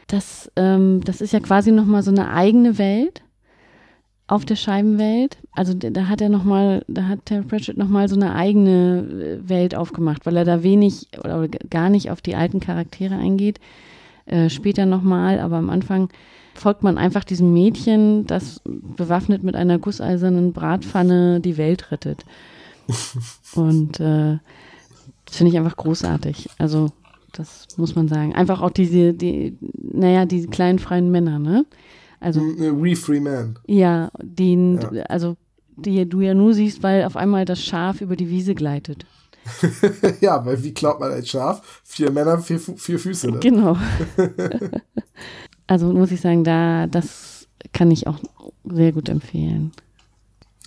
Das, 0.07 0.51
ähm, 0.57 1.03
das 1.05 1.21
ist 1.21 1.33
ja 1.33 1.41
quasi 1.41 1.71
nochmal 1.73 2.03
so 2.03 2.11
eine 2.11 2.33
eigene 2.33 2.79
Welt 2.79 3.23
auf 4.27 4.45
der 4.45 4.57
Scheibenwelt. 4.57 5.39
Also 5.53 5.75
da 5.75 6.09
hat 6.09 6.21
er 6.21 6.29
noch 6.29 6.45
mal, 6.45 6.85
da 6.89 7.09
hat 7.09 7.27
Terry 7.27 7.45
Pratchett 7.45 7.77
nochmal 7.77 8.09
so 8.09 8.15
eine 8.15 8.35
eigene 8.35 9.41
äh, 9.45 9.49
Welt 9.49 9.75
aufgemacht, 9.75 10.27
weil 10.27 10.37
er 10.37 10.45
da 10.45 10.63
wenig 10.63 11.09
oder 11.19 11.49
gar 11.49 11.91
nicht 11.91 12.11
auf 12.11 12.21
die 12.21 12.37
alten 12.37 12.61
Charaktere 12.61 13.17
eingeht. 13.17 13.61
Äh, 14.27 14.49
später 14.49 14.87
nochmal, 14.87 15.41
aber 15.41 15.57
am 15.57 15.71
Anfang 15.71 16.11
folgt 16.55 16.83
man 16.83 16.99
einfach 16.99 17.25
diesem 17.25 17.53
Mädchen, 17.53 18.27
das 18.27 18.61
bewaffnet 18.65 19.43
mit 19.43 19.57
einer 19.57 19.79
gusseisernen 19.79 20.53
Bratpfanne 20.53 21.41
die 21.41 21.57
Welt 21.57 21.91
rettet. 21.91 22.25
Und 23.55 23.99
äh, 23.99 24.39
das 25.25 25.37
finde 25.37 25.53
ich 25.53 25.59
einfach 25.59 25.77
großartig. 25.77 26.51
Also 26.59 26.91
Das 27.33 27.67
muss 27.77 27.95
man 27.95 28.09
sagen. 28.09 28.35
Einfach 28.35 28.61
auch 28.61 28.71
diese, 28.71 29.15
die, 29.15 29.57
naja, 29.77 30.27
diese 30.27 30.49
kleinen 30.49 30.79
freien 30.79 31.11
Männer, 31.11 31.39
ne? 31.39 31.67
Also. 32.21 32.41
We 32.41 32.97
Free 32.97 33.21
Man. 33.21 33.59
Ja, 33.67 34.11
die, 34.23 34.79
ja. 34.81 35.03
also, 35.05 35.37
die 35.77 36.09
du 36.09 36.21
ja 36.21 36.35
nur 36.35 36.55
siehst, 36.55 36.83
weil 36.83 37.05
auf 37.05 37.17
einmal 37.17 37.45
das 37.45 37.63
Schaf 37.63 38.01
über 38.01 38.17
die 38.17 38.29
Wiese 38.29 38.55
gleitet. 38.55 39.07
ja, 40.21 40.45
weil 40.45 40.63
wie 40.63 40.75
glaubt 40.75 41.01
man 41.01 41.13
ein 41.13 41.25
Schaf? 41.25 41.81
Vier 41.85 42.11
Männer, 42.11 42.39
vier, 42.39 42.59
vier 42.59 42.99
Füße, 42.99 43.31
ne? 43.31 43.39
Genau. 43.41 43.77
also 45.67 45.93
muss 45.93 46.13
ich 46.13 46.21
sagen, 46.21 46.45
da, 46.45 46.87
das 46.87 47.49
kann 47.73 47.91
ich 47.91 48.07
auch 48.07 48.19
sehr 48.65 48.93
gut 48.93 49.09
empfehlen. 49.09 49.73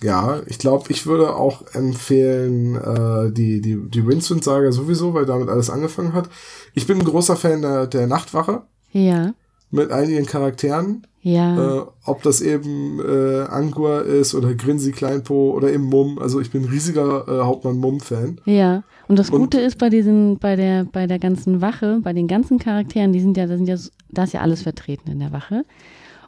Ja, 0.02 0.42
ich 0.46 0.58
glaube, 0.58 0.90
ich 0.90 1.06
würde 1.06 1.34
auch 1.34 1.62
empfehlen, 1.72 2.74
äh, 2.74 3.32
die, 3.32 3.60
die, 3.60 3.78
die 3.88 4.06
Winston-Saga 4.06 4.72
sowieso, 4.72 5.14
weil 5.14 5.24
damit 5.24 5.48
alles 5.48 5.70
angefangen 5.70 6.12
hat. 6.12 6.28
Ich 6.74 6.86
bin 6.86 6.98
ein 6.98 7.04
großer 7.04 7.36
Fan 7.36 7.62
der, 7.62 7.86
der 7.86 8.06
Nachtwache. 8.06 8.62
Ja. 8.92 9.34
Mit 9.70 9.92
einigen 9.92 10.26
Charakteren. 10.26 11.06
Ja. 11.22 11.78
Äh, 11.78 11.86
ob 12.04 12.22
das 12.22 12.42
eben 12.42 13.00
äh, 13.00 13.44
Angua 13.44 14.00
ist 14.00 14.34
oder 14.34 14.54
Grinsi 14.54 14.92
Kleinpo 14.92 15.52
oder 15.52 15.72
eben 15.72 15.84
Mumm. 15.84 16.18
Also 16.18 16.38
ich 16.38 16.50
bin 16.50 16.64
ein 16.64 16.68
riesiger 16.68 17.26
äh, 17.26 17.44
Hauptmann 17.44 17.78
Mumm-Fan. 17.78 18.42
Ja. 18.44 18.82
Und 19.08 19.18
das 19.18 19.30
Gute 19.30 19.58
und, 19.58 19.64
ist 19.64 19.78
bei 19.78 19.88
diesen, 19.88 20.38
bei 20.38 20.54
der, 20.54 20.84
bei 20.84 21.06
der 21.06 21.18
ganzen 21.18 21.62
Wache, 21.62 22.00
bei 22.02 22.12
den 22.12 22.28
ganzen 22.28 22.58
Charakteren, 22.58 23.12
die 23.12 23.20
sind 23.20 23.36
ja, 23.36 23.46
da 23.46 23.56
sind 23.56 23.68
ja, 23.68 23.76
da 24.10 24.24
ist 24.24 24.34
ja 24.34 24.40
alles 24.40 24.62
vertreten 24.62 25.10
in 25.10 25.20
der 25.20 25.32
Wache. 25.32 25.64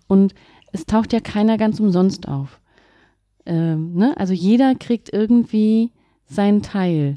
Und 0.07 0.35
es 0.73 0.87
taucht 0.87 1.13
ja 1.13 1.21
keiner 1.21 1.59
ganz 1.59 1.79
umsonst 1.79 2.27
auf. 2.27 2.59
Ähm, 3.47 3.95
ne? 3.95 4.15
Also 4.17 4.33
jeder 4.33 4.75
kriegt 4.75 5.13
irgendwie 5.13 5.93
seinen 6.29 6.63
Teil. 6.63 7.17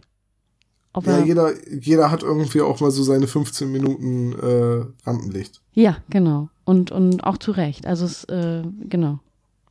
Ob 0.94 1.06
ja, 1.06 1.24
jeder, 1.24 1.52
jeder 1.72 2.12
hat 2.12 2.24
irgendwie 2.24 2.62
auch 2.62 2.80
mal 2.80 2.92
so 2.92 3.04
seine 3.04 3.28
15 3.28 3.72
Minuten 3.72 4.34
äh, 4.34 4.86
Rampenlicht. 5.08 5.62
Ja, 5.74 5.98
genau. 6.10 6.50
Und, 6.66 6.92
und 6.92 7.24
auch 7.24 7.38
zu 7.38 7.52
Recht. 7.52 7.86
Also 7.86 8.06
es, 8.06 8.24
äh, 8.26 8.64
genau. 8.88 9.20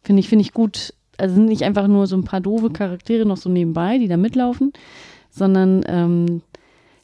Finde 0.02 0.20
ich, 0.20 0.28
finde 0.28 0.42
ich 0.42 0.52
gut. 0.52 0.94
Also 1.16 1.34
sind 1.34 1.46
nicht 1.46 1.62
einfach 1.62 1.88
nur 1.88 2.06
so 2.06 2.16
ein 2.16 2.24
paar 2.24 2.40
doofe 2.40 2.70
Charaktere 2.70 3.26
noch 3.26 3.36
so 3.36 3.50
nebenbei, 3.50 3.98
die 3.98 4.06
da 4.06 4.16
mitlaufen, 4.16 4.72
sondern 5.30 5.84
ähm, 5.86 6.42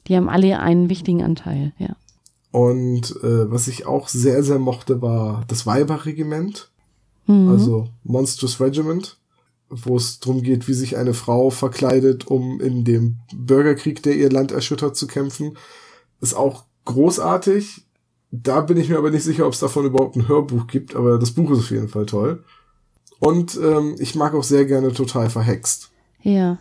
die 0.06 0.16
haben 0.16 0.28
alle 0.28 0.60
einen 0.60 0.88
wichtigen 0.88 1.22
Anteil, 1.22 1.72
ja. 1.78 1.96
Und 2.52 3.16
äh, 3.24 3.50
was 3.50 3.66
ich 3.66 3.84
auch 3.84 4.06
sehr, 4.06 4.44
sehr 4.44 4.60
mochte, 4.60 5.02
war 5.02 5.42
das 5.48 5.66
Weiberregiment. 5.66 6.70
Mhm. 7.26 7.48
Also 7.48 7.88
Monstrous 8.04 8.60
Regiment 8.60 9.18
wo 9.82 9.96
es 9.96 10.20
darum 10.20 10.42
geht, 10.42 10.68
wie 10.68 10.74
sich 10.74 10.96
eine 10.96 11.14
Frau 11.14 11.50
verkleidet, 11.50 12.26
um 12.26 12.60
in 12.60 12.84
dem 12.84 13.16
Bürgerkrieg, 13.34 14.02
der 14.02 14.14
ihr 14.14 14.30
Land 14.30 14.52
erschüttert, 14.52 14.96
zu 14.96 15.06
kämpfen. 15.06 15.56
Ist 16.20 16.34
auch 16.34 16.64
großartig. 16.84 17.84
Da 18.30 18.60
bin 18.60 18.76
ich 18.76 18.88
mir 18.88 18.98
aber 18.98 19.10
nicht 19.10 19.24
sicher, 19.24 19.46
ob 19.46 19.52
es 19.52 19.60
davon 19.60 19.86
überhaupt 19.86 20.16
ein 20.16 20.28
Hörbuch 20.28 20.66
gibt, 20.66 20.94
aber 20.94 21.18
das 21.18 21.32
Buch 21.32 21.50
ist 21.50 21.58
auf 21.58 21.70
jeden 21.70 21.88
Fall 21.88 22.06
toll. 22.06 22.44
Und 23.18 23.58
ähm, 23.62 23.96
ich 23.98 24.14
mag 24.14 24.34
auch 24.34 24.44
sehr 24.44 24.64
gerne 24.64 24.92
total 24.92 25.30
verhext. 25.30 25.90
Ja. 26.22 26.58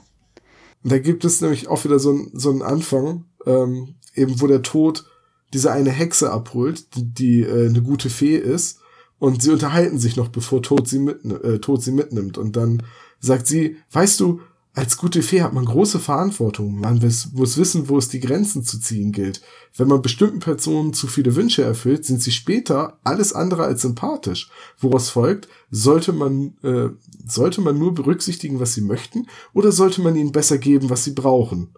Da 0.83 0.99
gibt 0.99 1.25
es 1.25 1.41
nämlich 1.41 1.67
auch 1.67 1.83
wieder 1.83 1.99
so, 1.99 2.11
ein, 2.11 2.31
so 2.33 2.51
einen 2.51 2.61
Anfang, 2.61 3.25
ähm, 3.45 3.95
eben 4.13 4.39
wo 4.41 4.47
der 4.47 4.61
Tod 4.61 5.05
diese 5.53 5.71
eine 5.71 5.91
Hexe 5.91 6.31
abholt, 6.31 6.95
die, 6.95 7.13
die 7.13 7.41
äh, 7.41 7.67
eine 7.67 7.81
gute 7.81 8.09
Fee 8.09 8.37
ist 8.37 8.79
und 9.23 9.41
sie 9.41 9.51
unterhalten 9.51 9.99
sich 9.99 10.17
noch, 10.17 10.27
bevor 10.27 10.61
Tod 10.61 10.85
sie, 10.85 10.99
mit, 10.99 11.23
äh, 11.23 11.59
Tod 11.59 11.81
sie 11.81 11.93
mitnimmt. 11.93 12.37
Und 12.37 12.57
dann 12.57 12.83
sagt 13.21 13.47
sie, 13.47 13.77
weißt 13.93 14.19
du, 14.19 14.41
als 14.73 14.97
gute 14.97 15.21
Fee 15.21 15.41
hat 15.41 15.53
man 15.53 15.63
große 15.63 15.99
Verantwortung. 15.99 16.77
Man 16.77 16.95
muss 16.95 17.57
wissen, 17.57 17.87
wo 17.87 17.97
es 17.97 18.09
die 18.09 18.19
Grenzen 18.19 18.65
zu 18.65 18.81
ziehen 18.81 19.13
gilt. 19.13 19.41
Wenn 19.77 19.87
man 19.87 20.01
bestimmten 20.01 20.39
Personen 20.39 20.91
zu 20.91 21.07
viele 21.07 21.37
Wünsche 21.37 21.63
erfüllt, 21.63 22.03
sind 22.03 22.21
sie 22.21 22.33
später 22.33 22.99
alles 23.05 23.31
andere 23.31 23.63
als 23.63 23.83
sympathisch. 23.83 24.49
Woraus 24.77 25.09
folgt, 25.09 25.47
sollte 25.71 26.11
man, 26.11 26.57
äh, 26.61 26.89
sollte 27.25 27.61
man 27.61 27.79
nur 27.79 27.93
berücksichtigen, 27.93 28.59
was 28.59 28.73
sie 28.73 28.81
möchten, 28.81 29.27
oder 29.53 29.71
sollte 29.71 30.01
man 30.01 30.17
ihnen 30.17 30.33
besser 30.33 30.57
geben, 30.57 30.89
was 30.89 31.05
sie 31.05 31.13
brauchen? 31.13 31.69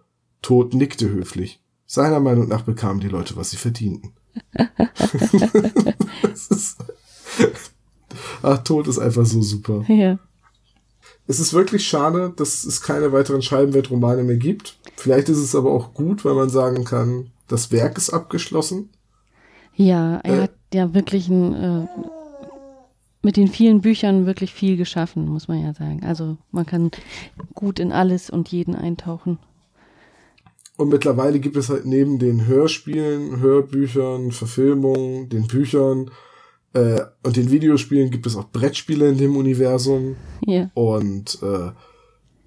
Tod 0.42 0.74
nickte 0.74 1.08
höflich. 1.08 1.62
Seiner 1.86 2.20
Meinung 2.20 2.48
nach 2.48 2.64
bekamen 2.64 3.02
die 3.02 3.08
Leute, 3.08 3.36
was 3.36 3.52
sie 3.52 3.58
verdienten. 3.58 4.14
das 6.24 6.48
ist 6.48 6.78
Ach, 8.42 8.58
Tod 8.60 8.88
ist 8.88 9.00
einfach 9.00 9.26
so 9.26 9.42
super. 9.42 9.84
Ja. 9.88 10.20
Es 11.28 11.40
ist 11.40 11.54
wirklich 11.54 11.88
schade, 11.88 12.34
dass 12.36 12.64
es 12.64 12.82
keine 12.82 13.12
weiteren 13.12 13.42
Scheibenweltromane 13.42 14.24
mehr 14.24 14.38
gibt. 14.38 14.78
Vielleicht 14.96 15.28
ist 15.28 15.40
es 15.40 15.56
aber 15.56 15.72
auch 15.72 15.94
gut, 15.94 16.24
weil 16.24 16.36
man 16.36 16.50
sagen 16.50 16.84
kann, 16.84 17.32
das 17.48 17.72
Werk 17.72 17.98
ist 17.98 18.12
abgeschlossen. 18.12 18.90
Ja, 19.76 20.18
er 20.18 20.38
äh, 20.38 20.42
hat 20.44 20.52
ja 20.72 20.94
wirklich 20.94 21.28
ein, 21.28 21.54
äh, 21.54 21.88
mit 23.24 23.38
den 23.38 23.48
vielen 23.48 23.82
Büchern 23.82 24.28
wirklich 24.28 24.54
viel 24.54 24.78
geschaffen, 24.78 25.28
muss 25.28 25.48
man 25.48 25.64
ja 25.64 25.74
sagen. 25.74 26.04
Also 26.04 26.38
man 26.52 26.68
kann 26.68 26.92
gut 27.56 27.80
in 27.80 27.92
alles 27.92 28.30
und 28.30 28.50
jeden 28.50 28.76
eintauchen. 28.76 29.40
Und 30.78 30.90
mittlerweile 30.90 31.40
gibt 31.40 31.56
es 31.56 31.70
halt 31.70 31.86
neben 31.86 32.20
den 32.20 32.46
Hörspielen, 32.48 33.40
Hörbüchern, 33.40 34.32
Verfilmungen, 34.32 35.30
den 35.30 35.48
Büchern 35.48 36.12
äh, 36.76 37.06
und 37.24 37.38
den 37.38 37.52
Videospielen 37.52 38.12
gibt 38.12 38.28
es 38.28 38.36
auch 38.36 38.50
Brettspiele 38.50 39.08
in 39.08 39.18
dem 39.18 39.38
Universum. 39.38 40.18
Ja. 40.46 40.70
Und 40.74 41.40
äh, 41.42 41.72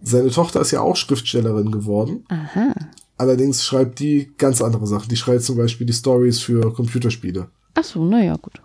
seine 0.03 0.31
Tochter 0.31 0.61
ist 0.61 0.71
ja 0.71 0.83
auch 0.83 0.97
Schriftstellerin 0.97 1.73
geworden. 1.73 2.25
Aha. 2.29 2.75
Allerdings 3.17 3.65
schreibt 3.65 3.99
die 3.99 4.31
ganz 4.37 4.61
andere 4.61 4.87
Sachen. 4.87 5.09
Die 5.09 5.17
schreibt 5.17 5.43
zum 5.43 5.57
Beispiel 5.57 5.87
die 5.87 5.95
Stories 5.95 6.41
für 6.41 6.73
Computerspiele. 6.73 7.49
Ach 7.75 7.85
so, 7.85 8.05
naja, 8.05 8.37
gut. 8.37 8.61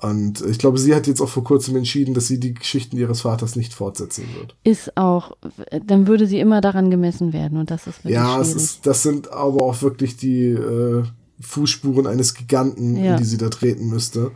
Und 0.00 0.40
ich 0.40 0.58
glaube, 0.58 0.78
sie 0.78 0.94
hat 0.94 1.06
jetzt 1.06 1.20
auch 1.20 1.28
vor 1.28 1.44
kurzem 1.44 1.76
entschieden, 1.76 2.14
dass 2.14 2.26
sie 2.26 2.40
die 2.40 2.54
Geschichten 2.54 2.96
ihres 2.96 3.20
Vaters 3.20 3.54
nicht 3.54 3.72
fortsetzen 3.74 4.24
wird. 4.34 4.56
Ist 4.64 4.96
auch, 4.96 5.36
dann 5.86 6.08
würde 6.08 6.26
sie 6.26 6.40
immer 6.40 6.60
daran 6.60 6.90
gemessen 6.90 7.32
werden 7.32 7.58
und 7.58 7.70
das 7.70 7.86
ist 7.86 7.98
wirklich 7.98 8.14
Ja, 8.14 8.40
es 8.40 8.54
ist, 8.54 8.86
das 8.86 9.04
sind 9.04 9.30
aber 9.30 9.62
auch 9.62 9.80
wirklich 9.82 10.16
die 10.16 10.46
äh, 10.46 11.04
Fußspuren 11.40 12.08
eines 12.08 12.34
Giganten, 12.34 12.96
ja. 12.96 13.12
in 13.12 13.18
die 13.18 13.24
sie 13.24 13.36
da 13.36 13.48
treten 13.48 13.88
müsste. 13.90 14.32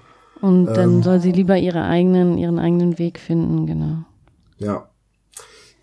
Und 0.46 0.66
dann 0.66 0.94
ähm, 0.94 1.02
soll 1.02 1.18
sie 1.18 1.32
lieber 1.32 1.58
ihre 1.58 1.82
eigenen, 1.82 2.38
ihren 2.38 2.60
eigenen 2.60 3.00
Weg 3.00 3.18
finden, 3.18 3.66
genau. 3.66 4.04
Ja. 4.58 4.88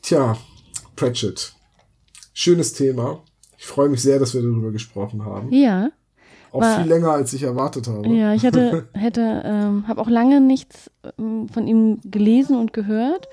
Tja, 0.02 0.38
Pratchett. 0.96 1.54
Schönes 2.34 2.72
Thema. 2.72 3.22
Ich 3.58 3.66
freue 3.66 3.90
mich 3.90 4.02
sehr, 4.02 4.20
dass 4.20 4.34
wir 4.34 4.42
darüber 4.42 4.72
gesprochen 4.72 5.26
haben. 5.26 5.52
Ja. 5.52 5.90
Auch 6.54 6.62
war, 6.62 6.80
viel 6.80 6.90
länger, 6.90 7.12
als 7.12 7.34
ich 7.34 7.44
erwartet 7.44 7.90
habe. 7.90 8.08
Ja, 8.08 8.34
ich 8.34 8.46
hatte, 8.46 8.88
hätte, 8.94 9.42
ähm, 9.44 9.86
habe 9.86 10.00
auch 10.00 10.10
lange 10.10 10.40
nichts 10.40 10.90
ähm, 11.20 11.50
von 11.50 11.68
ihm 11.68 12.00
gelesen 12.06 12.58
und 12.58 12.72
gehört. 12.72 13.28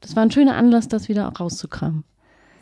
Das 0.00 0.14
war 0.14 0.24
ein 0.24 0.30
schöner 0.30 0.56
Anlass, 0.56 0.88
das 0.88 1.08
wieder 1.08 1.26
rauszukramen. 1.26 2.04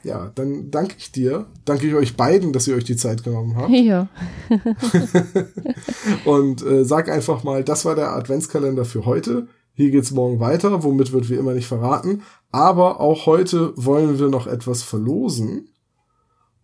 Ja, 0.05 0.31
dann 0.35 0.71
danke 0.71 0.97
ich 0.99 1.13
dir. 1.13 1.47
Danke 1.65 1.87
ich 1.87 1.95
euch 1.95 2.17
beiden, 2.17 2.53
dass 2.53 2.69
ihr 2.69 2.77
euch 2.77 2.85
die 2.85 2.97
Zeit 2.97 3.25
genommen 3.25 3.57
habt. 3.57 3.71
Ja. 3.85 4.09
und 6.25 6.65
äh, 6.65 6.85
sag 6.85 7.09
einfach 7.09 7.43
mal, 7.45 7.65
das 7.65 7.85
war 7.85 7.95
der 7.95 8.13
Adventskalender 8.13 8.85
für 8.85 9.05
heute. 9.05 9.49
Hier 9.75 9.91
geht's 9.91 10.13
morgen 10.13 10.41
weiter, 10.41 10.85
womit 10.85 11.13
wird 11.13 11.29
wie 11.29 11.35
immer 11.35 11.53
nicht 11.53 11.67
verraten. 11.67 12.23
Aber 12.53 13.01
auch 13.01 13.27
heute 13.27 13.73
wollen 13.77 14.19
wir 14.19 14.29
noch 14.29 14.47
etwas 14.47 14.83
verlosen. 14.83 15.69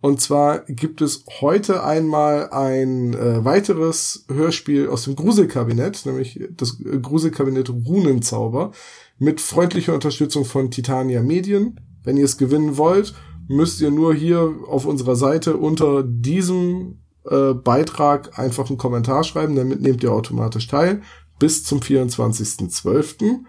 Und 0.01 0.21
zwar 0.21 0.61
gibt 0.61 1.03
es 1.03 1.25
heute 1.41 1.85
einmal 1.85 2.51
ein 2.51 3.13
äh, 3.15 3.45
weiteres 3.45 4.25
Hörspiel 4.29 4.89
aus 4.89 5.05
dem 5.05 5.17
Gruselkabinett, 5.17 6.07
nämlich 6.07 6.41
das 6.53 6.79
Gruselkabinett 6.79 7.69
Runenzauber, 7.69 8.73
mit 9.19 9.41
freundlicher 9.41 9.93
Unterstützung 9.93 10.47
von 10.47 10.71
Titania 10.71 11.23
Medien. 11.23 11.79
Wenn 12.03 12.17
ihr 12.17 12.25
es 12.25 12.39
gewinnen 12.39 12.79
wollt, 12.79 13.15
müsst 13.51 13.81
ihr 13.81 13.91
nur 13.91 14.15
hier 14.15 14.55
auf 14.69 14.87
unserer 14.87 15.17
Seite 15.17 15.57
unter 15.57 16.05
diesem 16.05 17.01
äh, 17.29 17.53
Beitrag 17.53 18.39
einfach 18.39 18.69
einen 18.69 18.79
Kommentar 18.79 19.25
schreiben, 19.25 19.57
damit 19.57 19.81
nehmt 19.81 20.05
ihr 20.05 20.13
automatisch 20.13 20.69
teil 20.69 21.03
bis 21.41 21.65
zum 21.65 21.81
24.12. 21.81 23.41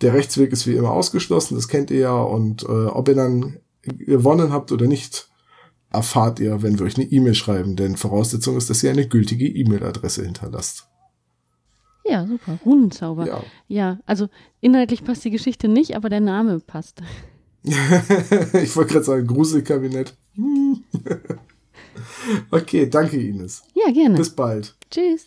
Der 0.00 0.14
Rechtsweg 0.14 0.52
ist 0.52 0.66
wie 0.66 0.74
immer 0.74 0.90
ausgeschlossen, 0.90 1.54
das 1.54 1.68
kennt 1.68 1.92
ihr 1.92 2.00
ja 2.00 2.16
und 2.16 2.64
äh, 2.64 2.66
ob 2.66 3.08
ihr 3.08 3.14
dann 3.14 3.58
gewonnen 3.82 4.52
habt 4.52 4.72
oder 4.72 4.86
nicht, 4.86 5.30
erfahrt 5.90 6.40
ihr, 6.40 6.62
wenn 6.62 6.80
wir 6.80 6.86
euch 6.86 6.96
eine 6.96 7.06
E-Mail 7.06 7.34
schreiben, 7.34 7.76
denn 7.76 7.96
Voraussetzung 7.96 8.56
ist, 8.56 8.68
dass 8.68 8.82
ihr 8.82 8.90
eine 8.90 9.06
gültige 9.06 9.46
E-Mail-Adresse 9.46 10.24
hinterlasst. 10.24 10.88
Ja, 12.04 12.26
super. 12.26 12.58
Runenzauber. 12.64 13.26
Ja. 13.26 13.42
ja, 13.68 13.98
also 14.06 14.28
inhaltlich 14.60 15.04
passt 15.04 15.24
die 15.24 15.30
Geschichte 15.30 15.68
nicht, 15.68 15.94
aber 15.94 16.08
der 16.08 16.20
Name 16.20 16.58
passt. 16.58 17.00
ich 17.66 18.76
wollte 18.76 18.92
gerade 18.92 19.04
sagen, 19.04 19.26
Gruselkabinett. 19.26 20.14
okay, 22.50 22.88
danke 22.88 23.16
Ines. 23.16 23.62
Ja, 23.74 23.90
gerne. 23.92 24.16
Bis 24.16 24.30
bald. 24.30 24.76
Tschüss. 24.90 25.26